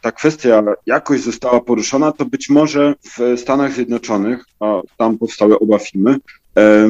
ta 0.00 0.12
kwestia 0.12 0.64
jakoś 0.86 1.20
została 1.20 1.60
poruszona, 1.60 2.12
to 2.12 2.24
być 2.24 2.50
może 2.50 2.94
w 3.02 3.40
Stanach 3.40 3.72
Zjednoczonych, 3.72 4.44
a 4.60 4.80
tam 4.98 5.18
powstały 5.18 5.58
oba 5.58 5.78
filmy, 5.78 6.16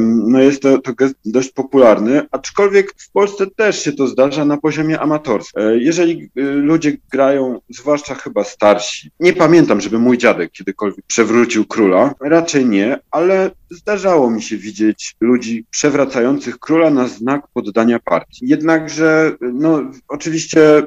no 0.06 0.40
jest 0.40 0.62
to, 0.62 0.78
to 0.78 0.94
gest 0.94 1.14
dość 1.24 1.50
popularny, 1.50 2.22
aczkolwiek 2.30 2.94
w 2.96 3.10
Polsce 3.10 3.46
też 3.56 3.84
się 3.84 3.92
to 3.92 4.06
zdarza 4.06 4.44
na 4.44 4.56
poziomie 4.56 5.00
amatorskim. 5.00 5.62
E, 5.62 5.78
jeżeli 5.78 6.30
y, 6.38 6.42
ludzie 6.42 6.96
grają, 7.12 7.60
zwłaszcza 7.68 8.14
chyba 8.14 8.44
starsi, 8.44 9.10
nie 9.20 9.32
pamiętam, 9.32 9.80
żeby 9.80 9.98
mój 9.98 10.18
dziadek 10.18 10.52
kiedykolwiek 10.52 11.04
przewrócił 11.06 11.64
króla, 11.64 12.14
raczej 12.20 12.66
nie, 12.66 12.98
ale 13.10 13.50
zdarzało 13.70 14.30
mi 14.30 14.42
się 14.42 14.56
widzieć 14.56 15.16
ludzi 15.20 15.64
przewracających 15.70 16.58
króla 16.58 16.90
na 16.90 17.08
znak 17.08 17.42
poddania 17.54 17.98
partii. 17.98 18.48
Jednakże, 18.48 19.36
no, 19.40 19.90
oczywiście 20.08 20.78
e, 20.78 20.86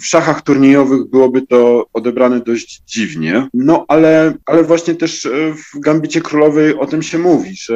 w 0.00 0.06
szachach 0.06 0.42
turniejowych 0.42 1.10
byłoby 1.10 1.42
to 1.42 1.86
odebrane 1.92 2.40
dość 2.40 2.82
dziwnie, 2.86 3.48
no 3.54 3.84
ale, 3.88 4.34
ale 4.46 4.62
właśnie 4.62 4.94
też 4.94 5.26
e, 5.26 5.30
w 5.54 5.80
Gambicie 5.80 6.20
Królowej 6.20 6.78
o 6.78 6.86
tym 6.86 7.02
się 7.02 7.18
mówi, 7.18 7.56
że 7.56 7.75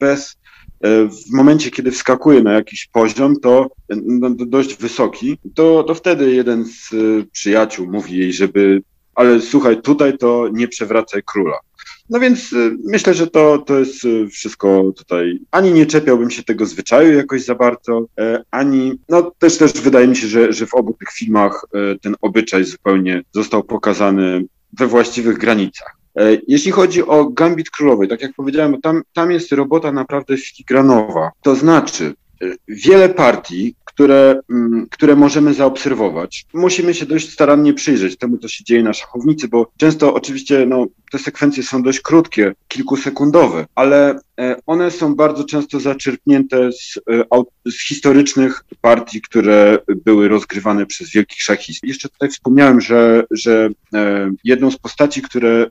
bez 0.00 0.36
e, 0.80 0.88
w 1.04 1.32
momencie, 1.32 1.70
kiedy 1.70 1.90
wskakuje 1.90 2.42
na 2.42 2.52
jakiś 2.52 2.86
poziom, 2.86 3.40
to 3.40 3.70
no, 3.88 4.30
dość 4.30 4.76
wysoki, 4.76 5.38
to, 5.54 5.82
to 5.82 5.94
wtedy 5.94 6.34
jeden 6.34 6.64
z 6.64 6.90
przyjaciół 7.32 7.86
mówi 7.86 8.18
jej, 8.18 8.32
żeby 8.32 8.82
ale 9.18 9.40
słuchaj, 9.40 9.82
tutaj 9.82 10.18
to 10.18 10.48
nie 10.52 10.68
przewracaj 10.68 11.22
króla. 11.22 11.58
No 12.10 12.20
więc 12.20 12.52
y, 12.52 12.76
myślę, 12.84 13.14
że 13.14 13.26
to, 13.26 13.58
to 13.58 13.78
jest 13.78 14.06
wszystko 14.30 14.92
tutaj. 14.96 15.38
Ani 15.50 15.72
nie 15.72 15.86
czepiałbym 15.86 16.30
się 16.30 16.42
tego 16.42 16.66
zwyczaju 16.66 17.16
jakoś 17.16 17.44
za 17.44 17.54
bardzo, 17.54 18.06
e, 18.20 18.42
ani 18.50 18.98
no 19.08 19.32
też 19.38 19.58
też 19.58 19.72
wydaje 19.72 20.08
mi 20.08 20.16
się, 20.16 20.26
że, 20.26 20.52
że 20.52 20.66
w 20.66 20.74
obu 20.74 20.96
tych 21.00 21.10
filmach 21.10 21.66
e, 21.74 21.98
ten 21.98 22.14
obyczaj 22.20 22.64
zupełnie 22.64 23.22
został 23.32 23.64
pokazany 23.64 24.44
we 24.72 24.86
właściwych 24.86 25.38
granicach. 25.38 25.97
E, 26.18 26.38
jeśli 26.48 26.72
chodzi 26.72 27.06
o 27.06 27.24
Gambit 27.24 27.70
Królowej, 27.70 28.08
tak 28.08 28.22
jak 28.22 28.32
powiedziałem, 28.36 28.80
tam, 28.80 29.02
tam 29.12 29.30
jest 29.30 29.52
robota 29.52 29.92
naprawdę 29.92 30.36
filigranowa. 30.36 31.30
To 31.42 31.54
znaczy, 31.54 32.14
wiele 32.68 33.08
partii, 33.08 33.74
które, 33.98 34.40
mm, 34.50 34.86
które 34.90 35.16
możemy 35.16 35.54
zaobserwować. 35.54 36.46
Musimy 36.54 36.94
się 36.94 37.06
dość 37.06 37.32
starannie 37.32 37.74
przyjrzeć 37.74 38.16
temu, 38.18 38.38
co 38.38 38.48
się 38.48 38.64
dzieje 38.64 38.82
na 38.82 38.92
szachownicy, 38.92 39.48
bo 39.48 39.70
często 39.76 40.14
oczywiście 40.14 40.66
no, 40.66 40.86
te 41.12 41.18
sekwencje 41.18 41.62
są 41.62 41.82
dość 41.82 42.00
krótkie, 42.00 42.54
kilkusekundowe, 42.68 43.66
ale 43.74 44.18
e, 44.40 44.56
one 44.66 44.90
są 44.90 45.14
bardzo 45.14 45.44
często 45.44 45.80
zaczerpnięte 45.80 46.72
z, 46.72 46.96
e, 47.10 47.70
z, 47.70 47.88
historycznych 47.88 48.64
partii, 48.80 49.20
które 49.20 49.78
były 50.04 50.28
rozgrywane 50.28 50.86
przez 50.86 51.10
wielkich 51.10 51.42
szachistów. 51.42 51.88
Jeszcze 51.88 52.08
tutaj 52.08 52.28
wspomniałem, 52.28 52.80
że, 52.80 53.24
że 53.30 53.70
e, 53.94 54.30
jedną 54.44 54.70
z 54.70 54.78
postaci, 54.78 55.22
które, 55.22 55.66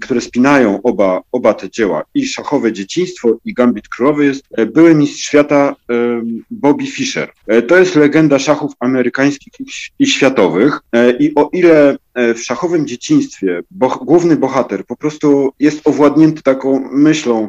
które 0.00 0.20
spinają 0.20 0.82
oba, 0.82 1.20
oba 1.32 1.54
te 1.54 1.70
dzieła, 1.70 2.02
i 2.14 2.26
szachowe 2.26 2.72
dzieciństwo, 2.72 3.38
i 3.44 3.54
Gambit 3.54 3.88
Królowy, 3.88 4.24
jest 4.24 4.44
były 4.72 4.94
mistrz 4.94 5.22
świata 5.22 5.69
Bobby 6.50 6.86
Fischer. 6.86 7.32
To 7.68 7.78
jest 7.78 7.94
legenda 7.94 8.38
szachów 8.38 8.72
amerykańskich 8.80 9.52
i 9.98 10.06
światowych 10.06 10.80
i 11.18 11.32
o 11.34 11.50
ile 11.52 11.96
E, 12.14 12.34
w 12.34 12.44
szachowym 12.44 12.86
dzieciństwie 12.86 13.62
główny 14.00 14.36
bohater 14.36 14.86
po 14.86 14.96
prostu 14.96 15.52
jest 15.58 15.86
owładnięty 15.86 16.42
taką 16.42 16.88
myślą, 16.92 17.48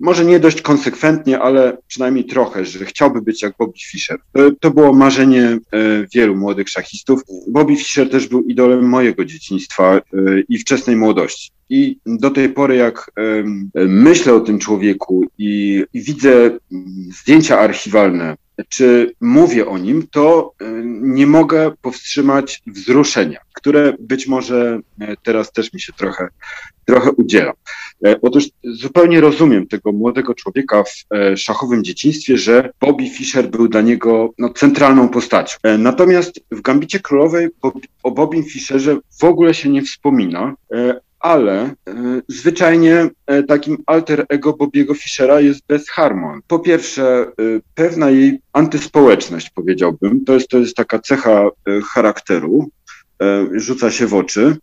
może 0.00 0.24
nie 0.24 0.40
dość 0.40 0.62
konsekwentnie, 0.62 1.38
ale 1.38 1.76
przynajmniej 1.88 2.24
trochę, 2.24 2.64
że 2.64 2.84
chciałby 2.84 3.22
być 3.22 3.42
jak 3.42 3.54
Bobby 3.58 3.78
Fischer. 3.78 4.18
To, 4.32 4.50
to 4.60 4.70
było 4.70 4.92
marzenie 4.92 5.42
e, 5.42 5.58
wielu 6.14 6.36
młodych 6.36 6.68
szachistów. 6.68 7.22
Bobby 7.48 7.76
Fischer 7.76 8.10
też 8.10 8.28
był 8.28 8.42
idolem 8.42 8.88
mojego 8.88 9.24
dzieciństwa 9.24 9.96
e, 9.96 10.00
i 10.48 10.58
wczesnej 10.58 10.96
młodości. 10.96 11.50
I 11.70 11.98
do 12.06 12.30
tej 12.30 12.48
pory, 12.48 12.76
jak 12.76 13.10
myślę 13.74 14.34
o 14.34 14.40
tym 14.40 14.58
człowieku 14.58 15.24
i, 15.38 15.84
i 15.92 16.02
widzę 16.02 16.58
zdjęcia 17.20 17.58
archiwalne 17.58 18.36
czy 18.68 19.14
mówię 19.20 19.66
o 19.66 19.78
nim, 19.78 20.06
to 20.10 20.52
e, 20.60 20.64
nie 20.84 21.26
mogę 21.26 21.72
powstrzymać 21.82 22.62
wzruszenia, 22.66 23.40
które 23.52 23.94
być 24.00 24.26
może 24.26 24.80
e, 25.00 25.14
teraz 25.22 25.52
też 25.52 25.72
mi 25.72 25.80
się 25.80 25.92
trochę, 25.92 26.28
trochę 26.84 27.10
udziela. 27.10 27.52
E, 28.06 28.20
otóż 28.22 28.44
zupełnie 28.64 29.20
rozumiem 29.20 29.66
tego 29.66 29.92
młodego 29.92 30.34
człowieka 30.34 30.84
w 30.84 31.06
szachowym 31.36 31.84
dzieciństwie, 31.84 32.36
że 32.36 32.70
Bobby 32.80 33.10
Fischer 33.10 33.50
był 33.50 33.68
dla 33.68 33.80
niego 33.80 34.30
no, 34.38 34.50
centralną 34.50 35.08
postacią. 35.08 35.58
Natomiast 35.78 36.40
w 36.50 36.60
Gambicie 36.60 37.00
Królowej 37.00 37.48
o 38.02 38.10
Bobby 38.10 38.42
Fischerze 38.42 38.96
w 39.20 39.24
ogóle 39.24 39.54
się 39.54 39.68
nie 39.68 39.82
wspomina, 39.82 40.54
ale 41.20 41.62
e, 41.62 41.74
zwyczajnie 42.28 43.10
e, 43.26 43.42
takim 43.42 43.78
alter 43.86 44.26
ego 44.28 44.52
Bobiego 44.52 44.94
Fischera 44.94 45.40
jest 45.40 45.66
Beth 45.68 45.90
Harmon. 45.90 46.40
Po 46.48 46.58
pierwsze, 46.58 47.26
e, 47.26 47.32
pewna 47.74 48.10
jej 48.10 48.40
antyspołeczność, 48.52 49.50
powiedziałbym, 49.50 50.24
to 50.24 50.34
jest, 50.34 50.48
to 50.48 50.58
jest 50.58 50.76
taka 50.76 50.98
cecha 50.98 51.50
charakteru, 51.94 52.70
rzuca 53.52 53.90
się 53.90 54.06
w 54.06 54.14
oczy 54.14 54.56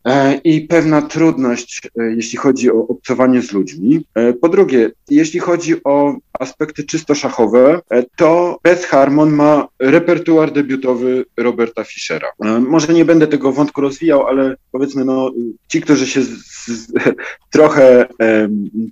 i 0.44 0.62
pewna 0.62 1.02
trudność, 1.02 1.90
jeśli 1.96 2.38
chodzi 2.38 2.72
o 2.72 2.88
obcowanie 2.88 3.42
z 3.42 3.52
ludźmi. 3.52 4.06
Po 4.42 4.50
drugie, 4.50 4.92
jeśli 5.10 5.40
chodzi 5.40 5.84
o 5.84 6.16
aspekty 6.40 6.84
czysto 6.84 7.16
szachowe, 7.16 7.82
to 8.16 8.60
Beth 8.64 8.88
Harmon 8.88 9.32
ma 9.32 9.68
repertuar 9.80 10.52
debiutowy 10.52 11.26
Roberta 11.38 11.84
Fischera. 11.84 12.28
Może 12.60 12.94
nie 12.94 13.06
będę 13.06 13.28
tego 13.28 13.52
wątku 13.52 13.82
rozwijał, 13.82 14.28
ale 14.28 14.56
powiedzmy, 14.72 15.06
no, 15.06 15.32
ci, 15.68 15.82
którzy 15.82 16.08
się 16.08 16.22
z, 16.22 16.30
z, 16.68 16.92
trochę, 17.56 18.06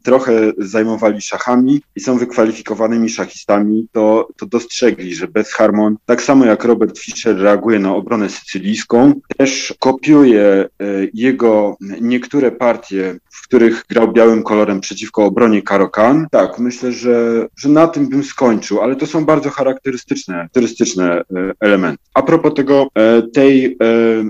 trochę 0.03 0.51
zajmowali 0.57 1.21
szachami 1.21 1.81
i 1.95 1.99
są 1.99 2.17
wykwalifikowanymi 2.17 3.09
szachistami, 3.09 3.87
to, 3.91 4.27
to 4.37 4.45
dostrzegli, 4.45 5.15
że 5.15 5.27
Beth 5.27 5.51
Harmon, 5.51 5.95
tak 6.05 6.21
samo 6.21 6.45
jak 6.45 6.63
Robert 6.63 6.99
Fischer 6.99 7.37
reaguje 7.37 7.79
na 7.79 7.95
obronę 7.95 8.29
sycylijską, 8.29 9.13
też 9.37 9.52
kopiuje 9.79 10.43
e, 10.43 10.67
jego 11.13 11.77
niektóre 12.01 12.51
partie, 12.51 13.15
w 13.31 13.43
których 13.43 13.83
grał 13.89 14.11
białym 14.11 14.43
kolorem 14.43 14.81
przeciwko 14.81 15.25
obronie 15.25 15.61
Karokan. 15.61 16.27
Tak, 16.31 16.59
myślę, 16.59 16.91
że, 16.91 17.47
że 17.57 17.69
na 17.69 17.87
tym 17.87 18.09
bym 18.09 18.23
skończył, 18.23 18.81
ale 18.81 18.95
to 18.95 19.07
są 19.07 19.25
bardzo 19.25 19.49
charakterystyczne, 19.49 20.33
charakterystyczne 20.33 21.21
e, 21.21 21.23
elementy. 21.59 22.03
A 22.13 22.21
propos 22.21 22.53
tego, 22.53 22.87
e, 22.95 23.21
tej 23.21 23.77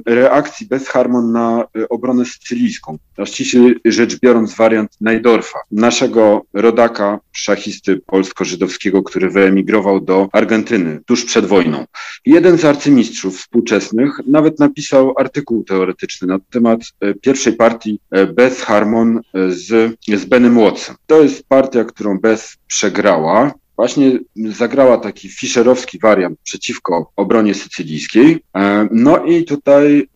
reakcji 0.06 0.68
Beth 0.68 0.86
Harmon 0.86 1.32
na 1.32 1.66
obronę 1.90 2.26
sycylijską, 2.26 2.98
ściśle 3.26 3.74
rzecz 3.86 4.20
biorąc 4.20 4.56
wariant 4.56 4.92
Najdorfa, 5.02 5.60
naszego 5.72 6.42
rodaka, 6.54 7.20
szachisty 7.32 8.02
polsko-żydowskiego, 8.06 9.04
który 9.04 9.30
wyemigrował 9.30 10.00
do 10.00 10.30
Argentyny 10.32 11.00
tuż 11.06 11.26
przed 11.26 11.46
wojną. 11.46 11.86
Jeden 12.26 12.58
z 12.58 12.66
arcymistrzów 12.66 13.38
współczesnych 13.38 14.20
nawet 14.28 14.60
napisał 14.60 15.13
artykuł 15.18 15.64
teoretyczny 15.64 16.28
na 16.28 16.40
temat 16.40 16.82
e, 17.00 17.14
pierwszej 17.14 17.54
partii 17.54 18.00
e, 18.12 18.26
Beth 18.26 18.62
Harmon 18.62 19.18
e, 19.18 19.22
z, 19.52 19.96
z 20.08 20.26
Benem 20.26 20.56
Watson. 20.60 20.96
To 21.08 21.24
jest 21.24 21.48
partia, 21.48 21.84
którą 21.84 22.20
Beth 22.20 22.44
przegrała 22.68 23.54
właśnie 23.76 24.20
zagrała 24.36 24.98
taki 24.98 25.30
fischerowski 25.30 26.00
wariant 26.00 26.40
przeciwko 26.44 27.12
obronie 27.16 27.54
sycylijskiej. 27.54 28.44
No 28.92 29.26
i 29.26 29.46
tutaj 29.46 30.08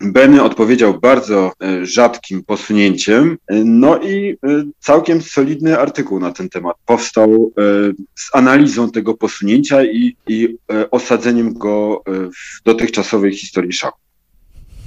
Benny 0.00 0.42
odpowiedział 0.42 1.00
bardzo 1.00 1.52
rzadkim 1.82 2.44
posunięciem, 2.44 3.38
no 3.64 4.02
i 4.02 4.36
całkiem 4.78 5.22
solidny 5.22 5.78
artykuł 5.78 6.20
na 6.20 6.32
ten 6.32 6.48
temat 6.48 6.76
powstał 6.86 7.52
z 8.14 8.34
analizą 8.34 8.90
tego 8.90 9.14
posunięcia 9.14 9.84
i, 9.84 10.16
i 10.28 10.56
osadzeniem 10.90 11.54
go 11.54 12.02
w 12.06 12.62
dotychczasowej 12.64 13.32
historii 13.32 13.72
szachu. 13.72 14.07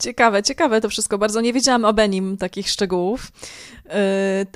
Ciekawe, 0.00 0.42
ciekawe 0.42 0.80
to 0.80 0.88
wszystko. 0.88 1.18
Bardzo 1.18 1.40
nie 1.40 1.52
wiedziałam 1.52 1.84
o 1.84 1.92
Benim 1.92 2.36
takich 2.36 2.68
szczegółów. 2.68 3.28
Yy, 3.84 3.92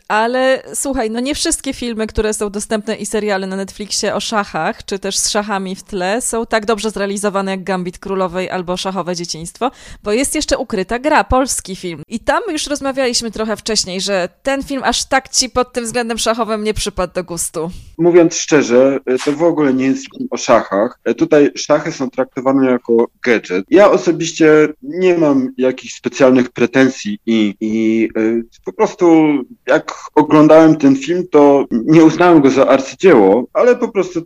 ale 0.09 0.63
słuchaj, 0.75 1.11
no 1.11 1.21
nie 1.21 1.35
wszystkie 1.35 1.75
filmy, 1.75 2.07
które 2.07 2.35
są 2.35 2.51
dostępne 2.51 2.97
i 2.97 3.07
seriale 3.07 3.47
na 3.47 3.57
Netflixie 3.57 4.15
o 4.15 4.21
szachach, 4.21 4.85
czy 4.85 4.99
też 4.99 5.19
z 5.19 5.29
szachami 5.29 5.77
w 5.77 5.83
tle, 5.83 6.21
są 6.21 6.47
tak 6.47 6.67
dobrze 6.67 6.91
zrealizowane 6.91 7.51
jak 7.51 7.65
Gambit 7.65 7.99
Królowej 7.99 8.51
albo 8.51 8.77
Szachowe 8.77 9.17
Dzieciństwo, 9.17 9.71
bo 10.03 10.13
jest 10.13 10.35
jeszcze 10.35 10.59
ukryta 10.59 10.99
gra, 10.99 11.25
polski 11.25 11.77
film. 11.77 12.03
I 12.09 12.21
tam 12.21 12.43
już 12.49 12.67
rozmawialiśmy 12.67 13.31
trochę 13.31 13.57
wcześniej, 13.57 14.01
że 14.01 14.29
ten 14.43 14.63
film 14.63 14.83
aż 14.85 15.05
tak 15.05 15.29
ci 15.29 15.51
pod 15.51 15.73
tym 15.73 15.85
względem 15.85 16.19
szachowym 16.19 16.65
nie 16.65 16.75
przypadł 16.75 17.15
do 17.15 17.25
gustu. 17.25 17.71
Mówiąc 17.99 18.37
szczerze, 18.37 18.99
to 19.25 19.33
w 19.33 19.43
ogóle 19.43 19.75
nie 19.75 19.87
jest 19.87 20.05
film 20.17 20.29
o 20.31 20.37
szachach. 20.37 20.99
Tutaj 21.17 21.51
szachy 21.55 21.93
są 21.93 22.11
traktowane 22.11 22.71
jako 22.71 23.07
gadżet. 23.25 23.65
Ja 23.71 23.91
osobiście 23.91 24.69
nie 24.83 25.19
mam 25.19 25.34
mam 25.35 25.53
jakichś 25.59 25.95
specjalnych 25.95 26.51
pretensji 26.51 27.19
i, 27.27 27.55
i 27.61 28.09
y, 28.19 28.45
po 28.65 28.73
prostu 28.73 29.27
jak 29.67 29.95
oglądałem 30.15 30.77
ten 30.77 30.97
film, 30.97 31.25
to 31.31 31.65
nie 31.71 32.05
uznałem 32.05 32.41
go 32.41 32.51
za 32.51 32.69
arcydzieło, 32.69 33.47
ale 33.53 33.77
po 33.77 33.89
prostu 33.89 34.21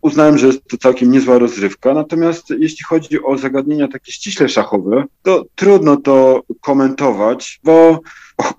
uznałem, 0.00 0.38
że 0.38 0.46
jest 0.46 0.68
to 0.68 0.76
całkiem 0.76 1.12
niezła 1.12 1.38
rozrywka. 1.38 1.94
Natomiast 1.94 2.50
jeśli 2.58 2.84
chodzi 2.84 3.22
o 3.22 3.38
zagadnienia 3.38 3.88
takie 3.88 4.12
ściśle 4.12 4.48
szachowe, 4.48 5.04
to 5.22 5.44
trudno 5.54 5.96
to 5.96 6.42
komentować, 6.60 7.60
bo 7.64 8.00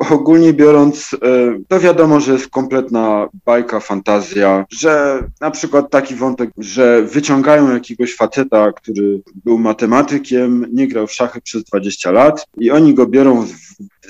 ogólnie 0.09 0.53
biorąc, 0.53 1.13
e, 1.13 1.17
to 1.67 1.79
wiadomo, 1.79 2.19
że 2.19 2.33
jest 2.33 2.49
kompletna 2.49 3.29
bajka, 3.45 3.79
fantazja, 3.79 4.65
że 4.69 5.23
na 5.41 5.51
przykład 5.51 5.89
taki 5.89 6.15
wątek, 6.15 6.49
że 6.57 7.03
wyciągają 7.03 7.73
jakiegoś 7.73 8.15
faceta, 8.15 8.71
który 8.71 9.21
był 9.45 9.59
matematykiem, 9.59 10.65
nie 10.73 10.87
grał 10.87 11.07
w 11.07 11.13
szachy 11.13 11.41
przez 11.41 11.63
20 11.63 12.11
lat 12.11 12.45
i 12.57 12.71
oni 12.71 12.93
go 12.93 13.05
biorą 13.05 13.47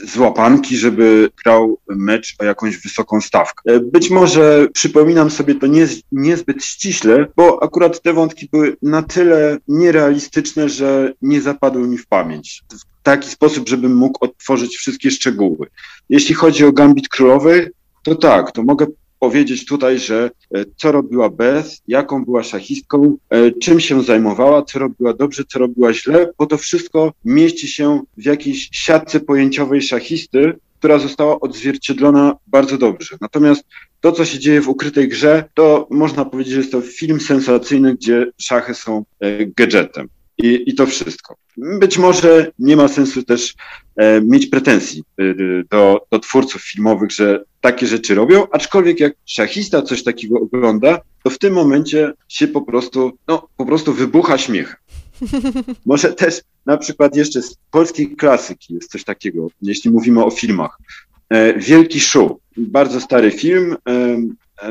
z 0.08 0.18
łapanki, 0.18 0.78
żeby 0.78 1.30
grał 1.44 1.78
mecz 1.90 2.36
o 2.40 2.46
jakąś 2.46 2.78
wysoką 2.78 3.22
stawkę. 3.22 3.62
E, 3.66 3.80
być 3.80 4.10
może 4.10 4.68
przypominam 4.74 5.32
sobie 5.32 5.56
to 5.56 5.68
nie, 5.68 5.88
niezbyt 6.12 6.64
ściśle, 6.66 7.28
bo 7.36 7.64
akurat 7.64 8.02
te 8.02 8.14
wątki 8.14 8.50
były 8.52 8.78
na 8.82 9.04
tyle 9.04 9.58
nierealistyczne, 9.68 10.70
że 10.70 11.14
nie 11.22 11.42
zapadły 11.42 11.88
mi 11.88 11.98
w 11.98 12.08
pamięć 12.08 12.64
taki 13.04 13.30
sposób, 13.30 13.70
żebym 13.70 13.96
mógł 13.96 14.26
odtworzyć 14.26 14.76
wszystkie 14.76 15.12
szczegóły. 15.12 15.68
Jeśli 16.10 16.36
chodzi 16.36 16.66
o 16.66 16.72
Gambit 16.72 17.10
Królowy, 17.10 17.72
to 18.04 18.16
tak, 18.16 18.52
to 18.52 18.64
mogę 18.64 18.86
powiedzieć 19.20 19.66
tutaj, 19.66 20.00
że 20.00 20.32
e, 20.56 20.66
co 20.78 20.92
robiła 20.92 21.30
Beth, 21.30 21.70
jaką 21.88 22.26
była 22.26 22.44
szachistką, 22.44 23.18
e, 23.30 23.52
czym 23.52 23.80
się 23.80 24.04
zajmowała, 24.04 24.64
co 24.64 24.80
robiła 24.80 25.14
dobrze, 25.14 25.44
co 25.44 25.60
robiła 25.60 25.94
źle, 25.94 26.30
bo 26.38 26.46
to 26.46 26.58
wszystko 26.58 27.14
mieści 27.26 27.68
się 27.68 28.02
w 28.18 28.26
jakiejś 28.26 28.70
siatce 28.72 29.20
pojęciowej 29.20 29.82
szachisty, 29.82 30.54
która 30.80 31.00
została 31.00 31.40
odzwierciedlona 31.40 32.36
bardzo 32.48 32.78
dobrze. 32.78 33.18
Natomiast 33.22 33.64
to, 34.02 34.12
co 34.12 34.26
się 34.26 34.40
dzieje 34.40 34.62
w 34.62 34.70
ukrytej 34.70 35.08
grze, 35.08 35.44
to 35.54 35.88
można 35.92 36.26
powiedzieć, 36.26 36.54
że 36.54 36.60
jest 36.60 36.72
to 36.72 36.82
film 36.82 37.20
sensacyjny, 37.20 37.96
gdzie 37.96 38.32
szachy 38.38 38.74
są 38.74 39.06
e, 39.20 39.46
gadżetem. 39.46 40.08
I, 40.38 40.64
I 40.66 40.76
to 40.76 40.86
wszystko. 40.86 41.36
Być 41.58 41.98
może 41.98 42.52
nie 42.60 42.78
ma 42.78 42.88
sensu 42.88 43.24
też 43.24 43.54
e, 43.96 44.22
mieć 44.22 44.48
pretensji 44.48 45.04
e, 45.18 45.24
do, 45.72 46.06
do 46.12 46.20
twórców 46.20 46.62
filmowych, 46.62 47.12
że 47.12 47.44
takie 47.62 47.88
rzeczy 47.88 48.16
robią, 48.16 48.48
aczkolwiek 48.52 49.00
jak 49.00 49.14
szachista 49.26 49.82
coś 49.82 50.04
takiego 50.04 50.40
ogląda, 50.40 51.02
to 51.24 51.30
w 51.30 51.38
tym 51.38 51.54
momencie 51.54 52.14
się 52.28 52.48
po 52.48 52.62
prostu, 52.62 53.12
no, 53.28 53.48
po 53.58 53.66
prostu 53.66 53.94
wybucha 53.94 54.38
śmiech. 54.38 54.82
Może 55.86 56.14
też 56.14 56.42
na 56.66 56.78
przykład 56.78 57.16
jeszcze 57.16 57.42
z 57.42 57.58
polskiej 57.72 58.16
klasyki 58.16 58.74
jest 58.74 58.92
coś 58.92 59.04
takiego, 59.04 59.48
jeśli 59.62 59.92
mówimy 59.92 60.26
o 60.26 60.32
filmach. 60.32 60.78
E, 61.30 61.60
Wielki 61.60 62.00
Show, 62.00 62.32
bardzo 62.58 63.02
stary 63.02 63.32
film, 63.32 63.76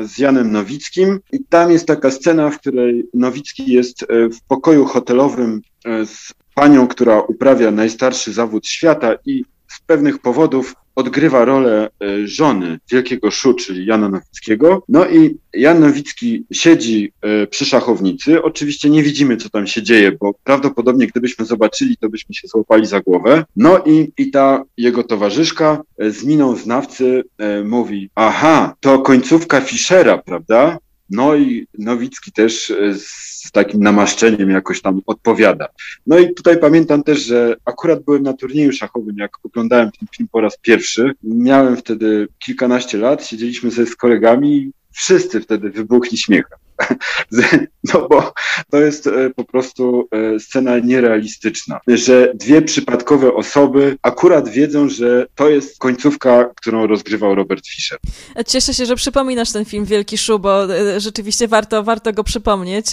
z 0.01 0.17
Janem 0.17 0.51
Nowickim. 0.51 1.19
I 1.31 1.43
tam 1.49 1.71
jest 1.71 1.87
taka 1.87 2.11
scena, 2.11 2.49
w 2.49 2.59
której 2.59 3.05
Nowicki 3.13 3.73
jest 3.73 4.03
e, 4.03 4.29
w 4.29 4.41
pokoju 4.47 4.85
hotelowym 4.85 5.61
e, 5.85 6.05
z 6.05 6.33
panią, 6.55 6.87
która 6.87 7.21
uprawia 7.21 7.71
najstarszy 7.71 8.33
zawód 8.33 8.67
świata 8.67 9.15
i 9.25 9.43
z 9.73 9.79
pewnych 9.79 10.19
powodów 10.19 10.75
odgrywa 10.95 11.45
rolę 11.45 11.89
e, 12.01 12.27
żony 12.27 12.79
wielkiego 12.91 13.31
Szu, 13.31 13.53
czyli 13.53 13.85
Jana 13.85 14.09
Nowickiego. 14.09 14.83
No 14.89 15.09
i 15.09 15.37
Jan 15.53 15.79
Nowicki 15.79 16.45
siedzi 16.51 17.13
e, 17.21 17.47
przy 17.47 17.65
szachownicy. 17.65 18.43
Oczywiście 18.43 18.89
nie 18.89 19.03
widzimy, 19.03 19.37
co 19.37 19.49
tam 19.49 19.67
się 19.67 19.83
dzieje, 19.83 20.11
bo 20.11 20.33
prawdopodobnie 20.43 21.07
gdybyśmy 21.07 21.45
zobaczyli, 21.45 21.97
to 21.97 22.09
byśmy 22.09 22.35
się 22.35 22.47
złapali 22.47 22.85
za 22.85 23.01
głowę. 23.01 23.45
No 23.55 23.83
i, 23.85 24.11
i 24.17 24.31
ta 24.31 24.63
jego 24.77 25.03
towarzyszka 25.03 25.81
e, 25.97 26.11
z 26.11 26.23
miną 26.23 26.55
znawcy 26.55 27.23
mówi, 27.65 28.09
aha, 28.15 28.75
to 28.79 28.99
końcówka 28.99 29.61
Fischera, 29.61 30.17
prawda? 30.17 30.77
No 31.13 31.35
i 31.35 31.67
Nowicki 31.79 32.31
też 32.31 32.71
e, 32.71 32.93
z 32.95 33.51
takim 33.51 33.83
namaszczeniem 33.83 34.49
jakoś 34.49 34.81
tam 34.81 35.01
odpowiada. 35.05 35.67
No 36.07 36.19
i 36.19 36.33
tutaj 36.33 36.57
pamiętam 36.59 37.03
też, 37.03 37.25
że 37.25 37.55
akurat 37.65 38.03
byłem 38.03 38.23
na 38.23 38.33
turnieju 38.33 38.71
szachowym, 38.71 39.17
jak 39.17 39.31
oglądałem 39.43 39.91
ten 39.91 40.07
film 40.15 40.29
po 40.31 40.41
raz 40.41 40.57
pierwszy. 40.57 41.11
Miałem 41.23 41.77
wtedy 41.77 42.27
kilkanaście 42.39 42.97
lat, 42.97 43.25
siedzieliśmy 43.25 43.71
sobie 43.71 43.87
z 43.87 43.95
kolegami, 43.95 44.71
wszyscy 44.91 45.41
wtedy 45.41 45.69
wybuchli 45.69 46.17
śmiechem. 46.17 46.59
No 47.93 48.07
bo 48.09 48.33
to 48.71 48.77
jest 48.77 49.07
e, 49.07 49.29
po 49.29 49.43
prostu 49.43 50.07
e, 50.11 50.39
scena 50.39 50.79
nierealistyczna, 50.79 51.79
że 51.87 52.31
dwie 52.35 52.61
przypadkowe 52.61 53.33
osoby 53.33 53.97
akurat 54.01 54.49
wiedzą, 54.49 54.89
że 54.89 55.25
to 55.35 55.49
jest 55.49 55.79
końcówka, 55.79 56.49
którą 56.55 56.87
rozgrywał 56.87 57.35
Robert 57.35 57.67
Fischer. 57.67 57.99
Cieszę 58.47 58.73
się, 58.73 58.85
że 58.85 58.95
przypominasz 58.95 59.51
ten 59.51 59.65
film 59.65 59.85
Wielki 59.85 60.17
Szu, 60.17 60.39
bo 60.39 60.75
e, 60.75 60.99
rzeczywiście 60.99 61.47
warto, 61.47 61.83
warto 61.83 62.13
go 62.13 62.23
przypomnieć. 62.23 62.85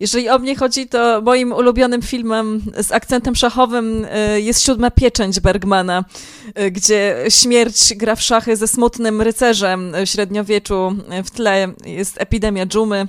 Jeżeli 0.00 0.28
o 0.28 0.38
mnie 0.38 0.56
chodzi, 0.56 0.86
to 0.88 1.22
moim 1.22 1.52
ulubionym 1.52 2.02
filmem 2.02 2.62
z 2.82 2.92
akcentem 2.92 3.34
szachowym 3.34 4.06
jest 4.36 4.62
Siódma 4.62 4.90
Pieczęć 4.90 5.40
Bergmana, 5.40 6.04
gdzie 6.70 7.24
śmierć 7.28 7.94
gra 7.96 8.16
w 8.16 8.22
szachy 8.22 8.56
ze 8.56 8.68
smutnym 8.68 9.22
rycerzem 9.22 9.92
w 10.06 10.08
średniowieczu. 10.08 10.96
W 11.24 11.30
tle 11.30 11.72
jest 11.86 12.20
epidemia 12.20 12.66
dżumy. 12.66 13.08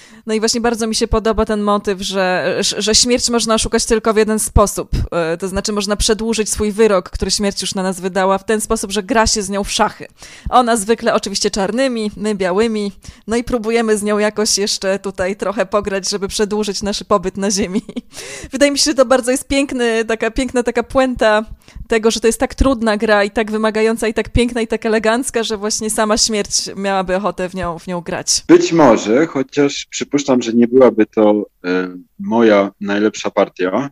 No 0.25 0.33
i 0.33 0.39
właśnie 0.39 0.61
bardzo 0.61 0.87
mi 0.87 0.95
się 0.95 1.07
podoba 1.07 1.45
ten 1.45 1.61
motyw, 1.61 2.01
że, 2.01 2.57
że 2.77 2.95
śmierć 2.95 3.29
można 3.29 3.55
oszukać 3.55 3.85
tylko 3.85 4.13
w 4.13 4.17
jeden 4.17 4.39
sposób. 4.39 4.89
E, 5.11 5.37
to 5.37 5.47
znaczy 5.47 5.73
można 5.73 5.95
przedłużyć 5.95 6.49
swój 6.49 6.71
wyrok, 6.71 7.09
który 7.09 7.31
śmierć 7.31 7.61
już 7.61 7.75
na 7.75 7.83
nas 7.83 7.99
wydała, 7.99 8.37
w 8.37 8.45
ten 8.45 8.61
sposób, 8.61 8.91
że 8.91 9.03
gra 9.03 9.27
się 9.27 9.41
z 9.41 9.49
nią 9.49 9.63
w 9.63 9.71
szachy. 9.71 10.07
Ona 10.49 10.77
zwykle 10.77 11.13
oczywiście 11.13 11.51
czarnymi, 11.51 12.11
my 12.17 12.35
białymi, 12.35 12.91
no 13.27 13.35
i 13.35 13.43
próbujemy 13.43 13.97
z 13.97 14.03
nią 14.03 14.17
jakoś 14.17 14.57
jeszcze 14.57 14.99
tutaj 14.99 15.35
trochę 15.35 15.65
pograć, 15.65 16.09
żeby 16.09 16.27
przedłużyć 16.27 16.83
nasz 16.83 17.03
pobyt 17.03 17.37
na 17.37 17.51
ziemi. 17.51 17.81
Wydaje 18.51 18.71
mi 18.71 18.77
się, 18.77 18.91
że 18.91 18.95
to 18.95 19.05
bardzo 19.05 19.31
jest 19.31 19.47
piękny, 19.47 20.05
taka 20.05 20.31
piękna 20.31 20.63
taka 20.63 20.83
puenta 20.83 21.45
tego, 21.87 22.11
że 22.11 22.19
to 22.19 22.27
jest 22.27 22.39
tak 22.39 22.55
trudna 22.55 22.97
gra 22.97 23.23
i 23.23 23.31
tak 23.31 23.51
wymagająca 23.51 24.07
i 24.07 24.13
tak 24.13 24.29
piękna 24.29 24.61
i 24.61 24.67
tak 24.67 24.85
elegancka, 24.85 25.43
że 25.43 25.57
właśnie 25.57 25.89
sama 25.89 26.17
śmierć 26.17 26.51
miałaby 26.75 27.15
ochotę 27.15 27.49
w 27.49 27.55
nią, 27.55 27.79
w 27.79 27.87
nią 27.87 28.01
grać. 28.01 28.43
Być 28.47 28.73
może, 28.73 29.27
chociaż 29.27 29.87
przypuszczam, 30.11 30.41
że 30.41 30.53
nie 30.53 30.67
byłaby 30.67 31.05
to 31.05 31.45
e, 31.65 31.95
moja 32.19 32.71
najlepsza 32.81 33.31
partia. 33.31 33.71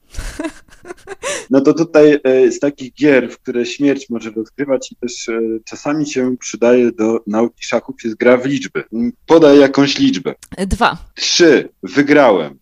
No 1.49 1.61
to 1.61 1.73
tutaj 1.73 2.19
e, 2.23 2.51
z 2.51 2.59
takich 2.59 2.93
gier, 2.93 3.31
w 3.31 3.39
które 3.39 3.65
śmierć 3.65 4.09
może 4.09 4.31
rozgrywać 4.31 4.91
i 4.91 4.95
też 4.95 5.29
e, 5.29 5.41
czasami 5.65 6.09
się 6.09 6.37
przydaje 6.37 6.91
do 6.91 7.19
nauki 7.27 7.63
szachów, 7.63 7.95
jest 8.03 8.15
gra 8.17 8.37
w 8.37 8.45
liczby. 8.45 8.83
Podaj 9.25 9.59
jakąś 9.59 9.99
liczbę. 9.99 10.35
Dwa. 10.57 10.97
Trzy. 11.15 11.69
Wygrałem. 11.83 12.59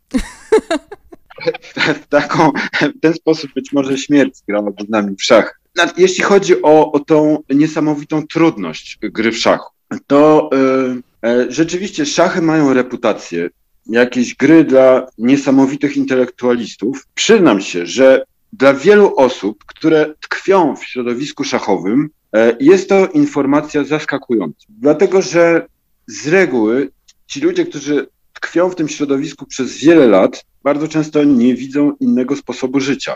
w, 1.76 2.08
taką, 2.10 2.52
w 2.82 3.00
ten 3.02 3.14
sposób 3.14 3.54
być 3.56 3.72
może 3.74 3.98
śmierć 3.98 4.34
grałaby 4.48 4.84
z 4.88 4.90
nami 4.90 5.16
w 5.16 5.24
szach. 5.24 5.60
Jeśli 5.98 6.24
chodzi 6.24 6.62
o, 6.62 6.92
o 6.92 7.00
tą 7.00 7.44
niesamowitą 7.50 8.28
trudność 8.28 8.98
gry 9.02 9.32
w 9.32 9.38
szachu, 9.38 9.74
to 10.08 10.50
y, 10.54 11.07
rzeczywiście 11.50 12.06
szachy 12.06 12.42
mają 12.42 12.74
reputację. 12.74 13.50
Jakieś 13.86 14.36
gry 14.36 14.64
dla 14.64 15.08
niesamowitych 15.18 15.98
intelektualistów. 15.98 17.08
Przyznam 17.14 17.62
się, 17.62 17.86
że 17.86 18.26
dla 18.54 18.74
wielu 18.74 19.16
osób, 19.16 19.64
które 19.66 20.14
tkwią 20.22 20.76
w 20.76 20.86
środowisku 20.86 21.44
szachowym, 21.44 22.10
y, 22.36 22.40
jest 22.60 22.90
to 22.90 23.08
informacja 23.08 23.84
zaskakująca. 23.84 24.66
Dlatego, 24.70 25.22
że 25.22 25.66
z 26.08 26.28
reguły 26.28 26.90
ci 27.28 27.42
ludzie, 27.42 27.66
którzy 27.66 28.08
tkwią 28.34 28.70
w 28.70 28.76
tym 28.76 28.88
środowisku 28.90 29.46
przez 29.46 29.78
wiele 29.78 30.08
lat, 30.08 30.46
bardzo 30.64 30.88
często 30.88 31.24
nie 31.24 31.56
widzą 31.56 31.92
innego 32.00 32.36
sposobu 32.36 32.80
życia. 32.80 33.16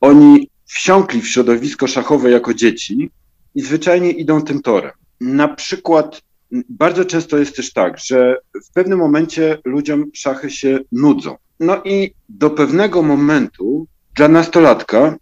Oni 0.00 0.50
wsiąkli 0.64 1.20
w 1.20 1.28
środowisko 1.28 1.86
szachowe 1.86 2.30
jako 2.30 2.54
dzieci 2.54 3.10
i 3.54 3.62
zwyczajnie 3.62 4.10
idą 4.10 4.42
tym 4.42 4.62
torem. 4.62 4.92
Na 5.20 5.48
przykład 5.48 6.22
bardzo 6.68 7.04
często 7.04 7.38
jest 7.38 7.56
też 7.56 7.72
tak, 7.72 7.98
że 7.98 8.36
w 8.70 8.72
pewnym 8.72 8.98
momencie 8.98 9.58
ludziom 9.64 10.04
szachy 10.14 10.50
się 10.50 10.78
nudzą. 10.92 11.36
No 11.60 11.82
i 11.84 12.14
do 12.28 12.50
pewnego 12.50 13.02
momentu 13.02 13.86
dla 14.14 14.28
nastolatka 14.28 15.16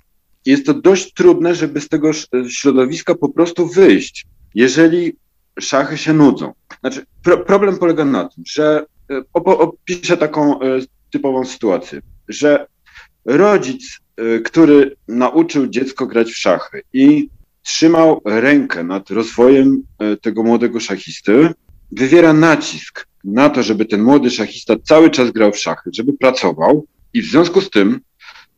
jest 0.47 0.67
to 0.67 0.75
dość 0.75 1.13
trudne, 1.13 1.55
żeby 1.55 1.81
z 1.81 1.89
tego 1.89 2.11
środowiska 2.49 3.15
po 3.15 3.29
prostu 3.29 3.67
wyjść, 3.69 4.27
jeżeli 4.55 5.17
szachy 5.61 5.99
się 5.99 6.13
nudzą. 6.13 6.53
Znaczy, 6.81 7.07
pro, 7.23 7.39
problem 7.39 7.79
polega 7.79 8.05
na 8.05 8.29
tym, 8.29 8.45
że 8.47 8.87
e, 9.11 9.23
opiszę 9.33 10.17
taką 10.17 10.61
e, 10.61 10.79
typową 11.11 11.45
sytuację, 11.45 12.01
że 12.29 12.67
rodzic, 13.25 13.99
y, 14.21 14.41
który 14.41 14.97
nauczył 15.09 15.67
dziecko 15.67 16.07
grać 16.07 16.31
w 16.33 16.39
szachy 16.39 16.83
i 16.93 17.29
trzymał 17.63 18.21
rękę 18.25 18.85
nad 18.85 19.11
rozwojem 19.11 19.83
y, 20.13 20.17
tego 20.17 20.43
młodego 20.43 20.81
szachisty, 20.81 21.49
wywiera 21.93 22.33
nacisk 22.33 23.07
na 23.25 23.51
to, 23.51 23.63
żeby 23.63 23.85
ten 23.85 24.03
młody 24.03 24.31
szachista 24.31 24.75
cały 24.85 25.11
czas 25.11 25.31
grał 25.31 25.53
w 25.53 25.59
szachy, 25.59 25.91
żeby 25.93 26.13
pracował 26.13 26.87
i 27.15 27.23
w 27.23 27.27
związku 27.27 27.61
z 27.61 27.71
tym 27.71 28.01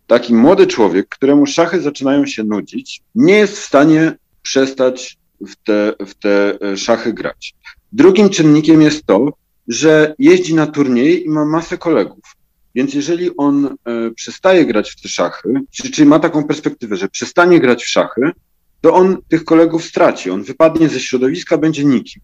taki 0.06 0.34
młody 0.34 0.66
człowiek, 0.66 1.08
któremu 1.08 1.46
szachy 1.46 1.80
zaczynają 1.80 2.26
się 2.26 2.44
nudzić, 2.44 3.02
nie 3.14 3.34
jest 3.34 3.58
w 3.58 3.64
stanie 3.64 4.12
przestać 4.42 5.18
w 5.40 5.56
te, 5.56 5.92
w 6.06 6.14
te 6.14 6.58
y, 6.72 6.76
szachy 6.76 7.12
grać. 7.12 7.54
Drugim 7.92 8.28
czynnikiem 8.28 8.82
jest 8.82 9.06
to, 9.06 9.32
że 9.68 10.14
jeździ 10.18 10.54
na 10.54 10.66
turniej 10.66 11.24
i 11.24 11.28
ma 11.28 11.44
masę 11.44 11.78
kolegów. 11.78 12.36
Więc 12.74 12.94
jeżeli 12.94 13.36
on 13.36 13.66
e, 13.66 14.10
przestaje 14.10 14.66
grać 14.66 14.90
w 14.90 15.02
te 15.02 15.08
szachy, 15.08 15.60
czyli 15.70 16.08
ma 16.08 16.18
taką 16.18 16.44
perspektywę, 16.44 16.96
że 16.96 17.08
przestanie 17.08 17.60
grać 17.60 17.84
w 17.84 17.88
szachy, 17.88 18.20
to 18.84 18.94
on 18.94 19.16
tych 19.28 19.44
kolegów 19.44 19.84
straci. 19.84 20.30
On 20.30 20.42
wypadnie 20.42 20.88
ze 20.88 21.00
środowiska, 21.00 21.58
będzie 21.58 21.84
nikim. 21.84 22.22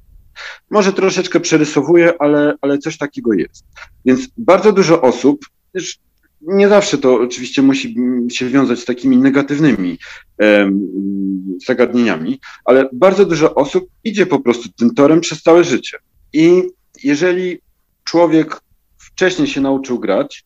Może 0.70 0.92
troszeczkę 0.92 1.40
przerysowuje, 1.40 2.12
ale, 2.18 2.54
ale 2.60 2.78
coś 2.78 2.98
takiego 2.98 3.32
jest. 3.32 3.64
Więc 4.04 4.20
bardzo 4.36 4.72
dużo 4.72 5.02
osób, 5.02 5.46
też 5.72 5.98
nie 6.40 6.68
zawsze 6.68 6.98
to 6.98 7.14
oczywiście 7.14 7.62
musi 7.62 7.94
się 8.30 8.48
wiązać 8.48 8.78
z 8.78 8.84
takimi 8.84 9.16
negatywnymi 9.16 9.98
um, 10.38 11.58
zagadnieniami, 11.66 12.40
ale 12.64 12.88
bardzo 12.92 13.24
dużo 13.24 13.54
osób 13.54 13.88
idzie 14.04 14.26
po 14.26 14.40
prostu 14.40 14.68
tym 14.68 14.94
torem 14.94 15.20
przez 15.20 15.42
całe 15.42 15.64
życie. 15.64 15.98
I 16.32 16.62
jeżeli 17.04 17.58
człowiek 18.04 18.60
wcześniej 18.98 19.48
się 19.48 19.60
nauczył 19.60 19.98
grać, 19.98 20.44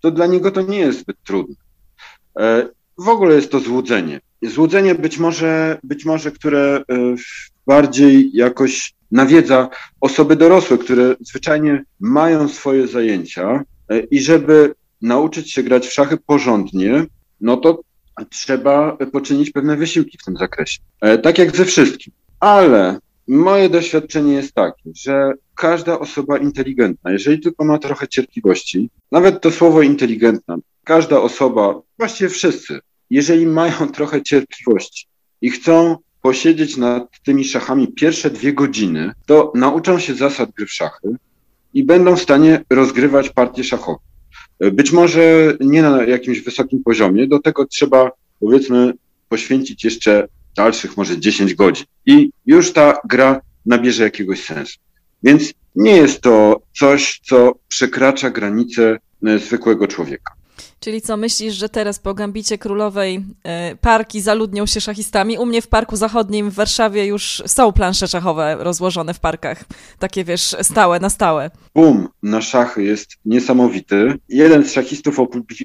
to 0.00 0.10
dla 0.10 0.26
niego 0.26 0.50
to 0.50 0.62
nie 0.62 0.78
jest 0.78 1.00
zbyt 1.00 1.16
trudne. 1.24 1.56
E, 2.38 2.68
w 2.98 3.08
ogóle 3.08 3.34
jest 3.34 3.50
to 3.50 3.60
złudzenie. 3.60 4.20
Złudzenie 4.42 4.94
być 4.94 5.18
może, 5.18 5.78
być 5.84 6.04
może 6.04 6.30
które 6.30 6.84
e, 6.90 7.14
bardziej 7.66 8.30
jakoś 8.32 8.94
nawiedza 9.10 9.68
osoby 10.00 10.36
dorosłe, 10.36 10.78
które 10.78 11.14
zwyczajnie 11.20 11.84
mają 12.00 12.48
swoje 12.48 12.86
zajęcia 12.88 13.64
e, 13.88 14.00
i 14.00 14.20
żeby 14.20 14.74
nauczyć 15.02 15.52
się 15.52 15.62
grać 15.62 15.86
w 15.86 15.92
szachy 15.92 16.16
porządnie, 16.26 17.06
no 17.40 17.56
to 17.56 17.80
trzeba 18.30 18.96
poczynić 19.12 19.50
pewne 19.50 19.76
wysiłki 19.76 20.18
w 20.18 20.24
tym 20.24 20.36
zakresie. 20.36 20.78
Tak 21.22 21.38
jak 21.38 21.56
ze 21.56 21.64
wszystkim. 21.64 22.12
Ale 22.40 22.98
moje 23.28 23.68
doświadczenie 23.68 24.32
jest 24.32 24.54
takie, 24.54 24.90
że 24.94 25.32
każda 25.54 25.98
osoba 25.98 26.38
inteligentna, 26.38 27.12
jeżeli 27.12 27.40
tylko 27.40 27.64
ma 27.64 27.78
trochę 27.78 28.08
cierpliwości, 28.08 28.90
nawet 29.12 29.40
to 29.40 29.50
słowo 29.50 29.82
inteligentna, 29.82 30.56
każda 30.84 31.20
osoba, 31.20 31.80
właściwie 31.98 32.30
wszyscy, 32.30 32.80
jeżeli 33.10 33.46
mają 33.46 33.88
trochę 33.94 34.22
cierpliwości 34.22 35.06
i 35.40 35.50
chcą 35.50 35.96
posiedzieć 36.22 36.76
nad 36.76 37.22
tymi 37.24 37.44
szachami 37.44 37.92
pierwsze 37.92 38.30
dwie 38.30 38.52
godziny, 38.52 39.12
to 39.26 39.52
nauczą 39.54 39.98
się 39.98 40.14
zasad 40.14 40.50
gry 40.50 40.66
w 40.66 40.72
szachy 40.72 41.08
i 41.74 41.84
będą 41.84 42.16
w 42.16 42.22
stanie 42.22 42.64
rozgrywać 42.70 43.30
partie 43.30 43.64
szachowe. 43.64 43.98
Być 44.72 44.92
może 44.92 45.56
nie 45.60 45.82
na 45.82 46.04
jakimś 46.04 46.40
wysokim 46.40 46.82
poziomie, 46.82 47.26
do 47.26 47.38
tego 47.38 47.66
trzeba 47.66 48.10
powiedzmy 48.40 48.92
poświęcić 49.28 49.84
jeszcze 49.84 50.28
dalszych 50.56 50.96
może 50.96 51.18
10 51.18 51.54
godzin 51.54 51.86
i 52.06 52.30
już 52.46 52.72
ta 52.72 52.98
gra 53.04 53.40
nabierze 53.66 54.02
jakiegoś 54.02 54.44
sensu. 54.44 54.78
Więc 55.22 55.52
nie 55.74 55.96
jest 55.96 56.20
to 56.20 56.60
coś, 56.78 57.20
co 57.24 57.52
przekracza 57.68 58.30
granice 58.30 58.98
e, 59.26 59.38
zwykłego 59.38 59.86
człowieka. 59.86 60.37
Czyli 60.80 61.02
co, 61.02 61.16
myślisz, 61.16 61.54
że 61.54 61.68
teraz 61.68 61.98
po 61.98 62.14
Gambicie 62.14 62.58
Królowej 62.58 63.24
e, 63.44 63.76
parki 63.76 64.20
zaludnią 64.20 64.66
się 64.66 64.80
szachistami? 64.80 65.38
U 65.38 65.46
mnie 65.46 65.62
w 65.62 65.68
Parku 65.68 65.96
Zachodnim 65.96 66.50
w 66.50 66.54
Warszawie 66.54 67.06
już 67.06 67.42
są 67.46 67.72
plansze 67.72 68.08
szachowe 68.08 68.56
rozłożone 68.60 69.14
w 69.14 69.20
parkach. 69.20 69.64
Takie, 69.98 70.24
wiesz, 70.24 70.56
stałe, 70.62 71.00
na 71.00 71.10
stałe. 71.10 71.50
Boom 71.74 72.08
na 72.22 72.40
szachy 72.40 72.82
jest 72.82 73.10
niesamowity. 73.24 74.14
Jeden 74.28 74.64
z 74.64 74.72
szachistów 74.72 75.16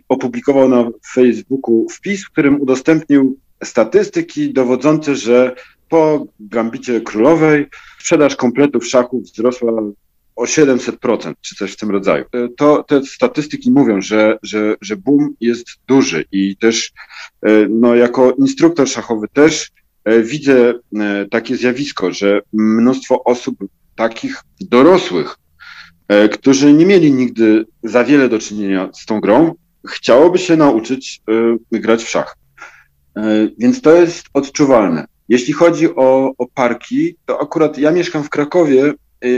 opublikował 0.10 0.70
na 0.70 0.90
Facebooku 1.14 1.88
wpis, 1.90 2.26
w 2.26 2.32
którym 2.32 2.62
udostępnił 2.62 3.38
statystyki 3.64 4.54
dowodzące, 4.54 5.16
że 5.16 5.56
po 5.90 6.26
Gambicie 6.40 7.02
Królowej 7.02 7.68
sprzedaż 8.00 8.36
kompletów 8.36 8.88
szachów 8.88 9.24
wzrosła 9.24 9.72
o 10.36 10.46
700%, 10.46 11.34
czy 11.42 11.56
coś 11.56 11.72
w 11.72 11.78
tym 11.78 11.92
rodzaju. 11.92 12.26
E, 12.34 12.48
to 12.58 12.84
te 12.84 13.06
statystyki 13.06 13.72
mówią, 13.72 14.02
że, 14.02 14.38
że, 14.44 14.76
że 14.82 14.96
boom 14.96 15.36
jest 15.42 15.66
duży 15.88 16.26
i 16.32 16.58
też 16.58 16.92
e, 17.42 17.68
no, 17.70 17.96
jako 17.96 18.32
instruktor 18.32 18.90
szachowy 18.90 19.28
też 19.34 19.72
e, 20.04 20.22
widzę 20.22 20.74
takie 21.32 21.58
zjawisko, 21.58 22.12
że 22.12 22.42
mnóstwo 22.54 23.24
osób 23.24 23.56
takich 23.96 24.42
dorosłych, 24.62 25.38
którzy 26.32 26.74
nie 26.74 26.86
mieli 26.86 27.12
nigdy 27.12 27.66
za 27.84 28.04
wiele 28.04 28.30
do 28.30 28.40
czynienia 28.40 28.90
z 28.94 29.06
tą 29.06 29.20
grą, 29.20 29.54
chciałoby 29.88 30.40
się 30.40 30.56
nauczyć 30.58 31.22
grać 31.72 32.04
w 32.04 32.10
szach. 32.10 32.38
Więc 33.58 33.82
to 33.82 33.96
jest 33.96 34.26
odczuwalne. 34.34 35.06
Jeśli 35.30 35.54
chodzi 35.54 35.96
o, 35.96 36.32
o 36.38 36.48
parki, 36.48 37.16
to 37.26 37.42
akurat 37.42 37.78
ja 37.78 37.92
mieszkam 37.92 38.24
w 38.24 38.30
Krakowie 38.30 38.94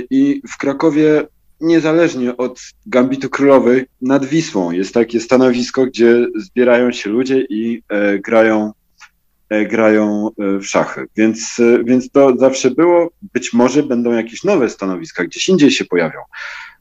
I 0.09 0.41
w 0.49 0.57
Krakowie, 0.57 1.27
niezależnie 1.61 2.37
od 2.37 2.59
Gambitu 2.85 3.29
Królowej, 3.29 3.85
nad 4.01 4.25
Wisłą 4.25 4.71
jest 4.71 4.93
takie 4.93 5.19
stanowisko, 5.19 5.85
gdzie 5.85 6.27
zbierają 6.35 6.91
się 6.91 7.09
ludzie 7.09 7.45
i 7.49 7.83
e, 7.89 8.19
grają, 8.19 8.71
e, 9.49 9.65
grają 9.65 10.29
e, 10.39 10.59
w 10.59 10.65
szachy. 10.65 11.07
Więc, 11.15 11.59
e, 11.59 11.83
więc 11.83 12.11
to 12.11 12.37
zawsze 12.37 12.71
było. 12.71 13.11
Być 13.33 13.53
może 13.53 13.83
będą 13.83 14.11
jakieś 14.11 14.43
nowe 14.43 14.69
stanowiska, 14.69 15.23
gdzieś 15.23 15.49
indziej 15.49 15.71
się 15.71 15.85
pojawią. 15.85 16.19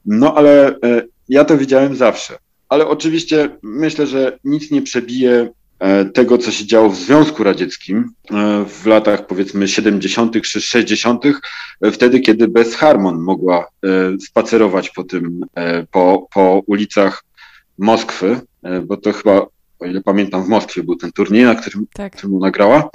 No 0.05 0.35
ale 0.35 0.67
e, 0.67 1.01
ja 1.29 1.45
to 1.45 1.57
widziałem 1.57 1.95
zawsze. 1.95 2.37
Ale 2.69 2.87
oczywiście 2.87 3.49
myślę, 3.63 4.07
że 4.07 4.39
nic 4.43 4.71
nie 4.71 4.81
przebije 4.81 5.49
tego, 6.13 6.37
co 6.37 6.51
się 6.51 6.65
działo 6.65 6.89
w 6.89 6.95
Związku 6.95 7.43
Radzieckim 7.43 8.11
e, 8.31 8.65
w 8.65 8.85
latach 8.85 9.27
powiedzmy 9.27 9.67
70. 9.67 10.41
czy 10.41 10.61
60., 10.61 11.25
e, 11.25 11.91
wtedy, 11.91 12.19
kiedy 12.19 12.47
bez 12.47 12.75
Harmon 12.75 13.19
mogła 13.19 13.67
spacerować 14.19 14.89
po 14.89 15.03
tym, 15.03 15.45
po, 15.91 16.27
po 16.33 16.63
ulicach 16.67 17.23
Moskwy, 17.77 18.41
bo 18.87 18.97
to 18.97 19.13
chyba 19.13 19.45
o 19.85 19.89
ile 19.89 20.01
pamiętam, 20.01 20.43
w 20.43 20.47
Moskwie 20.47 20.83
był 20.83 20.95
ten 20.95 21.11
turniej, 21.11 21.43
na 21.43 21.55
którym, 21.55 21.85
tak. 21.93 22.15
którym 22.15 22.39
nagrała. 22.39 22.89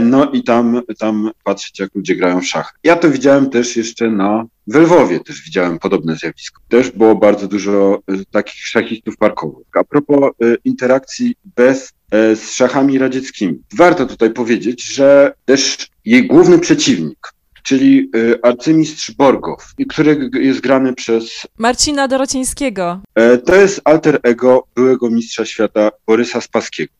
No 0.00 0.30
i 0.32 0.44
tam, 0.44 0.82
tam 0.98 1.30
patrzeć, 1.44 1.78
jak 1.78 1.94
ludzie 1.94 2.16
grają 2.16 2.40
w 2.40 2.46
szach. 2.46 2.74
Ja 2.84 2.96
to 2.96 3.10
widziałem 3.10 3.50
też 3.50 3.76
jeszcze 3.76 4.10
na 4.10 4.44
w 4.66 4.74
Lwowie, 4.74 5.20
też 5.20 5.42
widziałem 5.42 5.78
podobne 5.78 6.16
zjawisko. 6.16 6.62
Też 6.68 6.90
było 6.90 7.14
bardzo 7.14 7.48
dużo 7.48 8.00
takich 8.30 8.66
szachistów 8.66 9.16
parkowych. 9.16 9.66
A 9.74 9.84
propos 9.84 10.30
interakcji 10.64 11.34
bez 11.56 11.92
E, 12.12 12.36
z 12.36 12.52
szachami 12.52 12.98
radzieckimi. 12.98 13.62
Warto 13.76 14.06
tutaj 14.06 14.30
powiedzieć, 14.30 14.94
że 14.94 15.32
też 15.44 15.88
jej 16.04 16.26
główny 16.26 16.58
przeciwnik, 16.58 17.32
czyli 17.62 18.10
e, 18.16 18.44
arcymistrz 18.44 19.10
Borgow, 19.10 19.74
który 19.88 20.30
jest 20.40 20.60
grany 20.60 20.94
przez... 20.94 21.46
Marcina 21.58 22.08
Dorocińskiego. 22.08 23.00
E, 23.14 23.38
to 23.38 23.54
jest 23.54 23.80
alter 23.84 24.20
ego 24.22 24.66
byłego 24.74 25.10
mistrza 25.10 25.44
świata 25.44 25.90
Borysa 26.06 26.40
Spaskiego. 26.40 26.92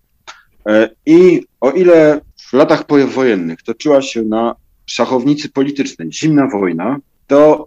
I 1.07 1.42
o 1.61 1.70
ile 1.70 2.20
w 2.51 2.53
latach 2.53 2.85
powojennych 2.85 3.62
toczyła 3.62 4.03
się 4.03 4.22
na 4.22 4.55
szachownicy 4.87 5.48
politycznej 5.48 6.12
zimna 6.12 6.46
wojna, 6.46 6.98
to 7.27 7.66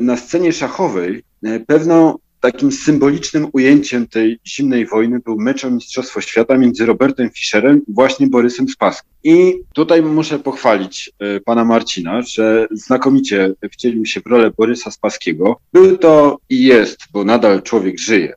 na 0.00 0.16
scenie 0.16 0.52
szachowej 0.52 1.22
pewną 1.66 2.18
takim 2.42 2.72
symbolicznym 2.72 3.48
ujęciem 3.52 4.06
tej 4.06 4.38
zimnej 4.46 4.86
wojny 4.86 5.20
był 5.20 5.36
mecz 5.40 5.64
o 5.64 5.70
Mistrzostwo 5.70 6.20
Świata 6.20 6.58
między 6.58 6.86
Robertem 6.86 7.30
Fischerem 7.30 7.80
i 7.88 7.92
właśnie 7.92 8.26
Borysem 8.26 8.68
Spaskiem. 8.68 9.10
I 9.24 9.54
tutaj 9.74 10.02
muszę 10.02 10.38
pochwalić 10.38 11.12
y, 11.36 11.40
pana 11.40 11.64
Marcina, 11.64 12.22
że 12.22 12.66
znakomicie 12.70 13.54
wcielił 13.72 14.06
się 14.06 14.20
w 14.20 14.26
rolę 14.26 14.50
Borysa 14.50 14.90
Spaskiego. 14.90 15.56
Był 15.72 15.98
to 15.98 16.38
i 16.48 16.64
jest, 16.64 16.98
bo 17.12 17.24
nadal 17.24 17.62
człowiek 17.62 17.98
żyje, 17.98 18.34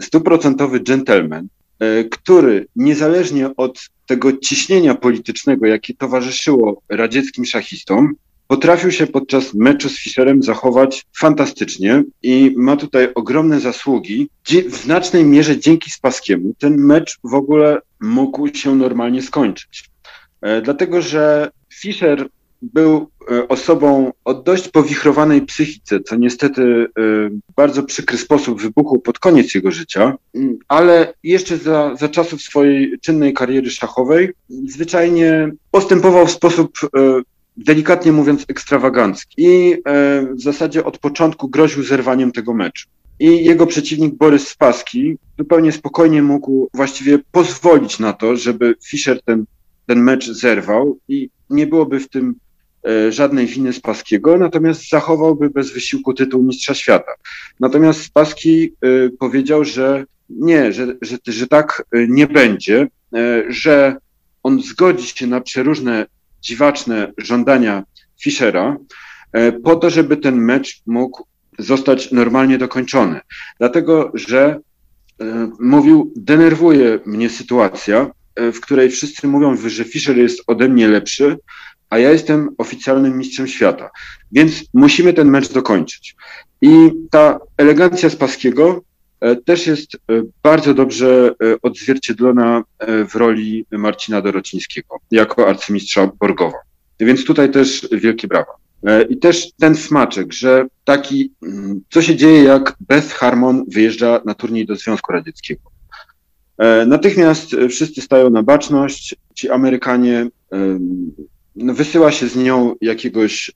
stuprocentowy 0.00 0.80
dżentelmen, 0.80 1.48
y, 1.82 2.08
który 2.10 2.66
niezależnie 2.76 3.56
od 3.56 3.80
tego 4.06 4.32
ciśnienia 4.32 4.94
politycznego, 4.94 5.66
jakie 5.66 5.94
towarzyszyło 5.94 6.82
radzieckim 6.88 7.44
szachistom, 7.44 8.14
Potrafił 8.52 8.90
się 8.90 9.06
podczas 9.06 9.54
meczu 9.54 9.88
z 9.88 9.98
Fischerem 9.98 10.42
zachować 10.42 11.06
fantastycznie 11.18 12.02
i 12.22 12.54
ma 12.56 12.76
tutaj 12.76 13.08
ogromne 13.14 13.60
zasługi. 13.60 14.30
W 14.68 14.76
znacznej 14.76 15.24
mierze 15.24 15.58
dzięki 15.58 15.90
Spaskiemu 15.90 16.54
ten 16.58 16.76
mecz 16.76 17.18
w 17.24 17.34
ogóle 17.34 17.78
mógł 18.00 18.54
się 18.54 18.76
normalnie 18.76 19.22
skończyć. 19.22 19.90
E, 20.40 20.62
dlatego, 20.62 21.02
że 21.02 21.50
Fischer 21.74 22.28
był 22.62 23.10
e, 23.30 23.48
osobą 23.48 24.12
o 24.24 24.34
dość 24.34 24.68
powichrowanej 24.68 25.42
psychice, 25.42 26.00
co 26.00 26.16
niestety 26.16 26.62
e, 26.62 27.02
bardzo 27.56 27.82
przykry 27.82 28.18
sposób 28.18 28.62
wybuchło 28.62 28.98
pod 28.98 29.18
koniec 29.18 29.54
jego 29.54 29.70
życia, 29.70 30.14
ale 30.68 31.14
jeszcze 31.22 31.56
za, 31.56 31.96
za 31.96 32.08
czasów 32.08 32.42
swojej 32.42 33.00
czynnej 33.00 33.34
kariery 33.34 33.70
szachowej 33.70 34.32
zwyczajnie 34.48 35.52
postępował 35.70 36.26
w 36.26 36.30
sposób 36.30 36.78
delikatnie 37.56 38.12
mówiąc, 38.12 38.44
ekstrawagancki. 38.48 39.34
I 39.38 39.72
e, 39.72 40.26
w 40.34 40.42
zasadzie 40.42 40.84
od 40.84 40.98
początku 40.98 41.48
groził 41.48 41.82
zerwaniem 41.82 42.32
tego 42.32 42.54
meczu. 42.54 42.88
I 43.20 43.44
jego 43.44 43.66
przeciwnik 43.66 44.14
Borys 44.14 44.48
Spaski 44.48 45.16
zupełnie 45.38 45.72
spokojnie 45.72 46.22
mógł 46.22 46.68
właściwie 46.74 47.18
pozwolić 47.32 47.98
na 47.98 48.12
to, 48.12 48.36
żeby 48.36 48.74
Fischer 48.86 49.22
ten, 49.22 49.44
ten 49.86 50.02
mecz 50.02 50.30
zerwał 50.30 50.98
i 51.08 51.30
nie 51.50 51.66
byłoby 51.66 52.00
w 52.00 52.08
tym 52.08 52.34
e, 52.88 53.12
żadnej 53.12 53.46
winy 53.46 53.72
Spaskiego, 53.72 54.38
natomiast 54.38 54.90
zachowałby 54.90 55.50
bez 55.50 55.72
wysiłku 55.72 56.14
tytuł 56.14 56.42
Mistrza 56.42 56.74
Świata. 56.74 57.12
Natomiast 57.60 58.02
Spaski 58.02 58.72
e, 58.80 59.10
powiedział, 59.18 59.64
że 59.64 60.04
nie, 60.30 60.72
że, 60.72 60.86
że, 61.02 61.16
że 61.26 61.46
tak 61.46 61.84
nie 62.08 62.26
będzie, 62.26 62.88
że 63.48 63.96
on 64.42 64.62
zgodzi 64.62 65.06
się 65.06 65.26
na 65.26 65.40
przeróżne 65.40 66.06
dziwaczne 66.42 67.12
żądania 67.18 67.84
Fischera 68.22 68.76
e, 69.32 69.52
po 69.52 69.76
to, 69.76 69.90
żeby 69.90 70.16
ten 70.16 70.36
mecz 70.36 70.82
mógł 70.86 71.26
zostać 71.58 72.12
normalnie 72.12 72.58
dokończony. 72.58 73.20
Dlatego, 73.58 74.10
że 74.14 74.60
e, 75.20 75.50
mówił, 75.60 76.12
denerwuje 76.16 76.98
mnie 77.06 77.30
sytuacja, 77.30 78.10
e, 78.34 78.52
w 78.52 78.60
której 78.60 78.90
wszyscy 78.90 79.28
mówią, 79.28 79.56
że 79.56 79.84
Fischer 79.84 80.18
jest 80.18 80.42
ode 80.46 80.68
mnie 80.68 80.88
lepszy, 80.88 81.38
a 81.90 81.98
ja 81.98 82.10
jestem 82.10 82.48
oficjalnym 82.58 83.18
mistrzem 83.18 83.46
świata. 83.46 83.90
Więc 84.32 84.64
musimy 84.74 85.12
ten 85.12 85.30
mecz 85.30 85.52
dokończyć. 85.52 86.16
I 86.62 86.90
ta 87.10 87.38
elegancja 87.56 88.10
Spaskiego 88.10 88.82
też 89.44 89.66
jest 89.66 89.90
bardzo 90.42 90.74
dobrze 90.74 91.34
odzwierciedlona 91.62 92.62
w 93.08 93.14
roli 93.14 93.66
Marcina 93.70 94.22
Dorocińskiego 94.22 94.96
jako 95.10 95.48
arcymistrza 95.48 96.10
Borgowa. 96.20 96.58
Więc 97.00 97.24
tutaj 97.24 97.50
też 97.50 97.88
wielkie 97.92 98.28
brawa. 98.28 98.52
E, 98.86 99.02
I 99.02 99.16
też 99.16 99.52
ten 99.52 99.74
smaczek, 99.74 100.32
że 100.32 100.66
taki, 100.84 101.32
mm, 101.42 101.80
co 101.90 102.02
się 102.02 102.16
dzieje, 102.16 102.42
jak 102.42 102.76
Beth 102.80 103.08
Harmon 103.08 103.64
wyjeżdża 103.68 104.20
na 104.24 104.34
turniej 104.34 104.66
do 104.66 104.76
Związku 104.76 105.12
Radzieckiego. 105.12 105.62
E, 106.58 106.86
natychmiast 106.86 107.56
wszyscy 107.70 108.00
stają 108.00 108.30
na 108.30 108.42
baczność, 108.42 109.16
ci 109.34 109.50
Amerykanie, 109.50 110.28
no, 111.56 111.74
wysyła 111.74 112.12
się 112.12 112.28
z 112.28 112.36
nią 112.36 112.74
jakiegoś 112.80 113.50
e, 113.50 113.52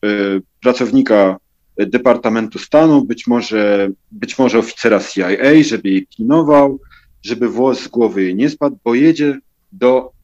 pracownika 0.63 1.37
Departamentu 1.79 2.59
Stanu, 2.59 3.05
być 3.05 3.27
może, 3.27 3.91
być 4.13 4.39
może 4.39 4.59
oficera 4.59 5.01
CIA, 5.01 5.63
żeby 5.63 5.89
jej 5.89 6.07
pilnował, 6.17 6.81
żeby 7.23 7.49
włos 7.49 7.81
z 7.81 7.89
głowy 7.89 8.23
jej 8.23 8.35
nie 8.35 8.51
spadł, 8.51 8.79
bo 8.85 8.95
jedzie 8.95 9.39
do 9.73 10.17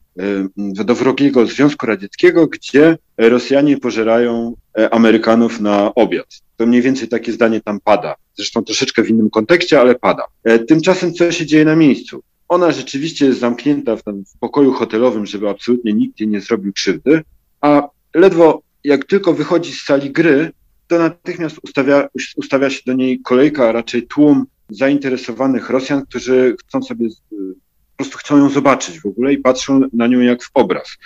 do 0.65 0.95
wrogiego 0.95 1.45
Związku 1.45 1.85
Radzieckiego, 1.85 2.47
gdzie 2.47 2.97
Rosjanie 3.17 3.77
pożerają 3.77 4.53
e, 4.77 4.93
Amerykanów 4.93 5.59
na 5.59 5.95
obiad. 5.95 6.27
To 6.57 6.65
mniej 6.65 6.81
więcej 6.81 7.07
takie 7.07 7.31
zdanie 7.31 7.61
tam 7.61 7.79
pada. 7.79 8.15
Zresztą 8.35 8.63
troszeczkę 8.63 9.03
w 9.03 9.09
innym 9.09 9.29
kontekście, 9.29 9.79
ale 9.79 9.95
pada. 9.95 10.23
E, 10.43 10.59
tymczasem 10.59 11.13
co 11.13 11.31
się 11.31 11.45
dzieje 11.45 11.65
na 11.65 11.75
miejscu? 11.75 12.23
Ona 12.47 12.71
rzeczywiście 12.71 13.25
jest 13.25 13.39
zamknięta 13.39 13.95
w, 13.95 14.03
tam, 14.03 14.23
w 14.25 14.39
pokoju 14.39 14.71
hotelowym, 14.71 15.25
żeby 15.25 15.49
absolutnie 15.49 15.93
nikt 15.93 16.19
jej 16.19 16.29
nie 16.29 16.41
zrobił 16.41 16.73
krzywdy, 16.73 17.21
a 17.61 17.87
ledwo 18.15 18.61
jak 18.83 19.05
tylko 19.05 19.33
wychodzi 19.33 19.71
z 19.71 19.83
sali 19.83 20.11
gry, 20.11 20.51
to 20.93 20.99
natychmiast 20.99 21.57
ustawia, 21.63 22.07
ustawia 22.37 22.69
się 22.69 22.81
do 22.85 22.93
niej 22.93 23.19
kolejka, 23.19 23.69
a 23.69 23.71
raczej 23.71 24.07
tłum 24.07 24.45
zainteresowanych 24.69 25.69
Rosjan, 25.69 26.05
którzy 26.05 26.55
chcą 26.59 26.83
sobie, 26.83 27.07
po 27.29 27.97
prostu 27.97 28.17
chcą 28.17 28.37
ją 28.37 28.49
zobaczyć 28.49 28.99
w 28.99 29.05
ogóle 29.05 29.33
i 29.33 29.37
patrzą 29.37 29.81
na 29.93 30.07
nią 30.07 30.19
jak 30.19 30.43
w 30.43 30.49
obraz. 30.53 30.97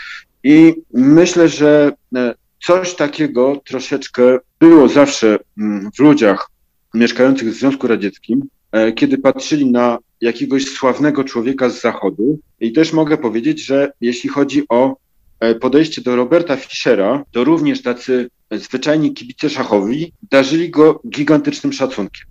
I 0.43 0.76
myślę, 0.93 1.50
że 1.50 1.91
e, 2.15 2.36
coś 2.65 2.95
takiego 2.95 3.62
troszeczkę 3.65 4.39
było 4.60 4.88
zawsze 4.88 5.39
mm, 5.58 5.91
w 5.97 6.00
ludziach 6.00 6.50
mieszkających 6.93 7.50
w 7.50 7.58
Związku 7.58 7.88
Radzieckim, 7.88 8.43
e, 8.71 8.91
kiedy 8.91 9.17
patrzyli 9.17 9.71
na 9.71 9.97
jakiegoś 10.21 10.65
sławnego 10.65 11.23
człowieka 11.23 11.69
z 11.69 11.82
Zachodu. 11.82 12.39
I 12.60 12.73
też 12.73 12.93
mogę 12.93 13.17
powiedzieć, 13.17 13.65
że 13.65 13.91
jeśli 14.02 14.30
chodzi 14.30 14.63
o 14.69 14.95
podejście 15.61 16.01
do 16.01 16.15
Roberta 16.15 16.55
Fischera, 16.55 17.23
to 17.31 17.43
również 17.43 17.81
tacy 17.81 18.29
zwyczajni 18.51 19.13
kibice 19.13 19.49
szachowi 19.49 20.13
darzyli 20.31 20.69
go 20.69 21.01
gigantycznym 21.09 21.73
szacunkiem. 21.73 22.25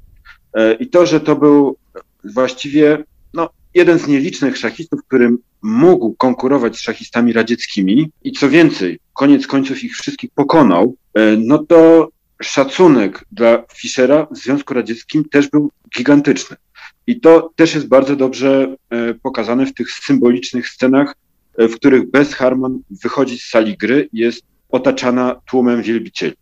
E, 0.54 0.74
I 0.74 0.88
to, 0.88 1.07
że 1.07 1.20
to 1.20 1.36
był 1.36 1.76
właściwie 2.24 3.04
no, 3.34 3.48
jeden 3.74 3.98
z 3.98 4.07
nielicznych 4.07 4.57
szachistów, 4.57 5.00
którym 5.07 5.38
mógł 5.62 6.14
konkurować 6.14 6.76
z 6.76 6.80
szachistami 6.80 7.32
radzieckimi 7.32 8.11
i 8.24 8.32
co 8.32 8.48
więcej, 8.48 8.98
koniec 9.12 9.46
końców 9.46 9.84
ich 9.84 9.96
wszystkich 9.96 10.30
pokonał, 10.34 10.94
no 11.38 11.59
to 11.59 12.09
szacunek 12.42 13.24
dla 13.32 13.62
Fischera 13.74 14.26
w 14.30 14.36
Związku 14.36 14.74
Radzieckim 14.74 15.24
też 15.24 15.50
był 15.50 15.70
gigantyczny. 15.96 16.57
I 17.07 17.20
to 17.20 17.50
też 17.57 17.74
jest 17.74 17.88
bardzo 17.88 18.16
dobrze 18.16 18.76
e, 18.90 19.14
pokazane 19.14 19.66
w 19.66 19.74
tych 19.74 19.90
symbolicznych 19.90 20.68
scenach, 20.68 21.11
e, 21.11 21.14
w 21.59 21.74
których 21.74 22.11
Bess 22.11 22.34
Harmon 22.34 22.78
wychodzi 23.02 23.38
z 23.38 23.48
sali 23.48 23.76
gry 23.76 24.09
i 24.12 24.18
jest 24.18 24.42
otaczana 24.68 25.40
tłumem 25.46 25.82
wielbicieli. 25.82 26.34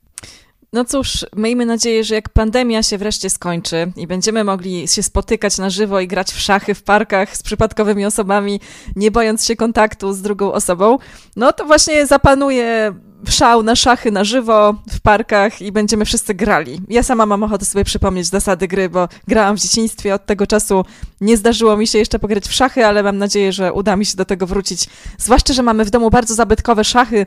No 0.72 0.84
cóż, 0.84 1.26
miejmy 1.36 1.66
nadzieję, 1.66 2.04
że 2.04 2.14
jak 2.14 2.28
pandemia 2.28 2.82
się 2.82 2.98
wreszcie 2.98 3.30
skończy 3.30 3.92
i 3.96 4.06
będziemy 4.06 4.44
mogli 4.44 4.88
się 4.88 5.02
spotykać 5.02 5.58
na 5.58 5.70
żywo 5.70 6.00
i 6.00 6.08
grać 6.08 6.32
w 6.32 6.40
szachy 6.40 6.74
w 6.74 6.82
parkach 6.82 7.36
z 7.36 7.42
przypadkowymi 7.42 8.06
osobami, 8.06 8.60
nie 8.96 9.10
bojąc 9.10 9.44
się 9.44 9.56
kontaktu 9.56 10.12
z 10.12 10.22
drugą 10.22 10.52
osobą, 10.52 10.98
no 11.36 11.52
to 11.52 11.64
właśnie 11.64 12.06
zapanuje 12.06 12.94
szał 13.30 13.62
na 13.62 13.76
szachy 13.76 14.10
na 14.10 14.24
żywo 14.24 14.74
w 14.90 15.00
parkach 15.00 15.62
i 15.62 15.72
będziemy 15.72 16.04
wszyscy 16.04 16.34
grali. 16.34 16.80
Ja 16.88 17.02
sama 17.02 17.26
mam 17.26 17.42
ochotę 17.42 17.64
sobie 17.64 17.84
przypomnieć 17.84 18.26
zasady 18.26 18.68
gry, 18.68 18.88
bo 18.88 19.08
grałam 19.28 19.56
w 19.56 19.60
dzieciństwie, 19.60 20.14
od 20.14 20.26
tego 20.26 20.46
czasu 20.46 20.84
nie 21.20 21.36
zdarzyło 21.36 21.76
mi 21.76 21.86
się 21.86 21.98
jeszcze 21.98 22.18
pograć 22.18 22.48
w 22.48 22.52
szachy, 22.52 22.86
ale 22.86 23.02
mam 23.02 23.18
nadzieję, 23.18 23.52
że 23.52 23.72
uda 23.72 23.96
mi 23.96 24.06
się 24.06 24.16
do 24.16 24.24
tego 24.24 24.46
wrócić. 24.46 24.86
Zwłaszcza, 25.18 25.54
że 25.54 25.62
mamy 25.62 25.84
w 25.84 25.90
domu 25.90 26.10
bardzo 26.10 26.34
zabytkowe 26.34 26.84
szachy, 26.84 27.26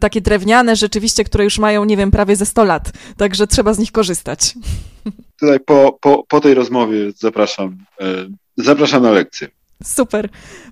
takie 0.00 0.20
drewniane 0.20 0.76
rzeczywiście, 0.76 1.24
które 1.24 1.44
już 1.44 1.58
mają, 1.58 1.84
nie 1.84 1.96
wiem, 1.96 2.10
prawie 2.10 2.36
ze 2.36 2.46
100 2.46 2.64
lat, 2.64 2.92
także 3.16 3.46
trzeba 3.46 3.74
z 3.74 3.78
nich 3.78 3.92
korzystać. 3.92 4.54
Tutaj 5.40 5.60
po, 5.60 5.98
po, 6.00 6.24
po 6.28 6.40
tej 6.40 6.54
rozmowie 6.54 7.12
zapraszam, 7.16 7.76
e, 8.00 8.04
zapraszam 8.56 9.02
na 9.02 9.10
lekcję. 9.10 9.48
Super. 9.84 10.28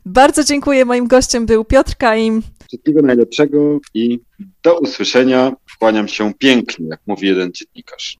Bardzo 0.07 0.44
dziękuję. 0.44 0.84
Moim 0.84 1.07
gościem 1.07 1.46
był 1.46 1.64
Piotr 1.64 1.96
Kaim. 1.96 2.42
Wszystkiego 2.68 3.02
najlepszego 3.02 3.78
i 3.94 4.20
do 4.62 4.78
usłyszenia. 4.78 5.52
Kłaniam 5.78 6.09
się 6.09 6.34
pięknie, 6.38 6.86
jak 6.88 7.00
mówi 7.07 7.26
jeden 7.26 7.52
dziennikarz. 7.52 8.18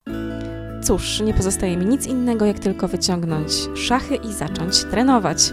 Cóż, 0.82 1.20
nie 1.20 1.34
pozostaje 1.34 1.76
mi 1.76 1.87
nic 1.87 2.07
innego, 2.07 2.45
jak 2.47 2.59
tylko 2.59 2.89
wyciągnąć 2.89 3.53
szachy 3.74 4.16
i 4.16 4.32
zacząć 4.32 4.84
trenować. 4.84 5.53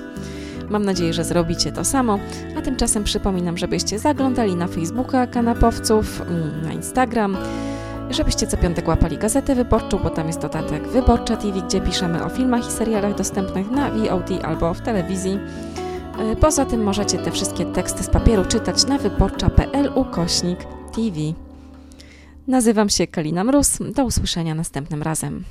Mam 0.70 0.86
nadzieję, 0.86 1.14
że 1.14 1.24
zrobicie 1.24 1.72
to 1.72 1.86
samo, 1.86 2.20
a 2.58 2.62
tymczasem 2.62 3.04
przypominam, 3.04 3.58
żebyście 3.58 4.00
zaglądali 4.00 4.56
na 4.56 4.68
Facebooka 4.68 5.28
kanapowców, 5.28 6.22
mm, 6.22 6.62
na 6.64 6.74
Instagram, 6.74 7.38
żebyście 8.14 8.48
co 8.48 8.58
piątek 8.58 8.88
łapali 8.88 9.18
gazetę 9.18 9.56
wyborczą, 9.56 10.00
bo 10.04 10.10
tam 10.10 10.28
jest 10.28 10.42
dodatek 10.42 10.88
Wyborcza 10.88 11.38
TV, 11.38 11.62
gdzie 11.62 11.82
piszemy 11.82 12.24
o 12.24 12.30
filmach 12.30 12.68
i 12.68 12.72
serialach 12.72 13.16
dostępnych 13.16 13.72
na 13.72 13.92
VOD 13.92 14.30
albo 14.44 14.74
w 14.74 14.82
telewizji. 14.82 15.40
E, 16.20 16.36
poza 16.36 16.66
tym 16.66 16.84
możecie 16.84 17.18
te 17.18 17.32
wszystkie 17.32 17.66
teksty 17.66 18.04
z 18.04 18.10
papieru 18.10 18.46
czytać 18.46 18.86
na 18.86 18.98
wyborcza.pl 18.98 19.92
ukośnik 19.96 20.60
TV. 20.96 21.20
Nazywam 22.48 22.90
się 22.90 23.08
Kalina 23.08 23.44
Mróz. 23.44 23.78
Do 23.96 24.06
usłyszenia 24.06 24.56
następnym 24.56 25.04
razem. 25.04 25.44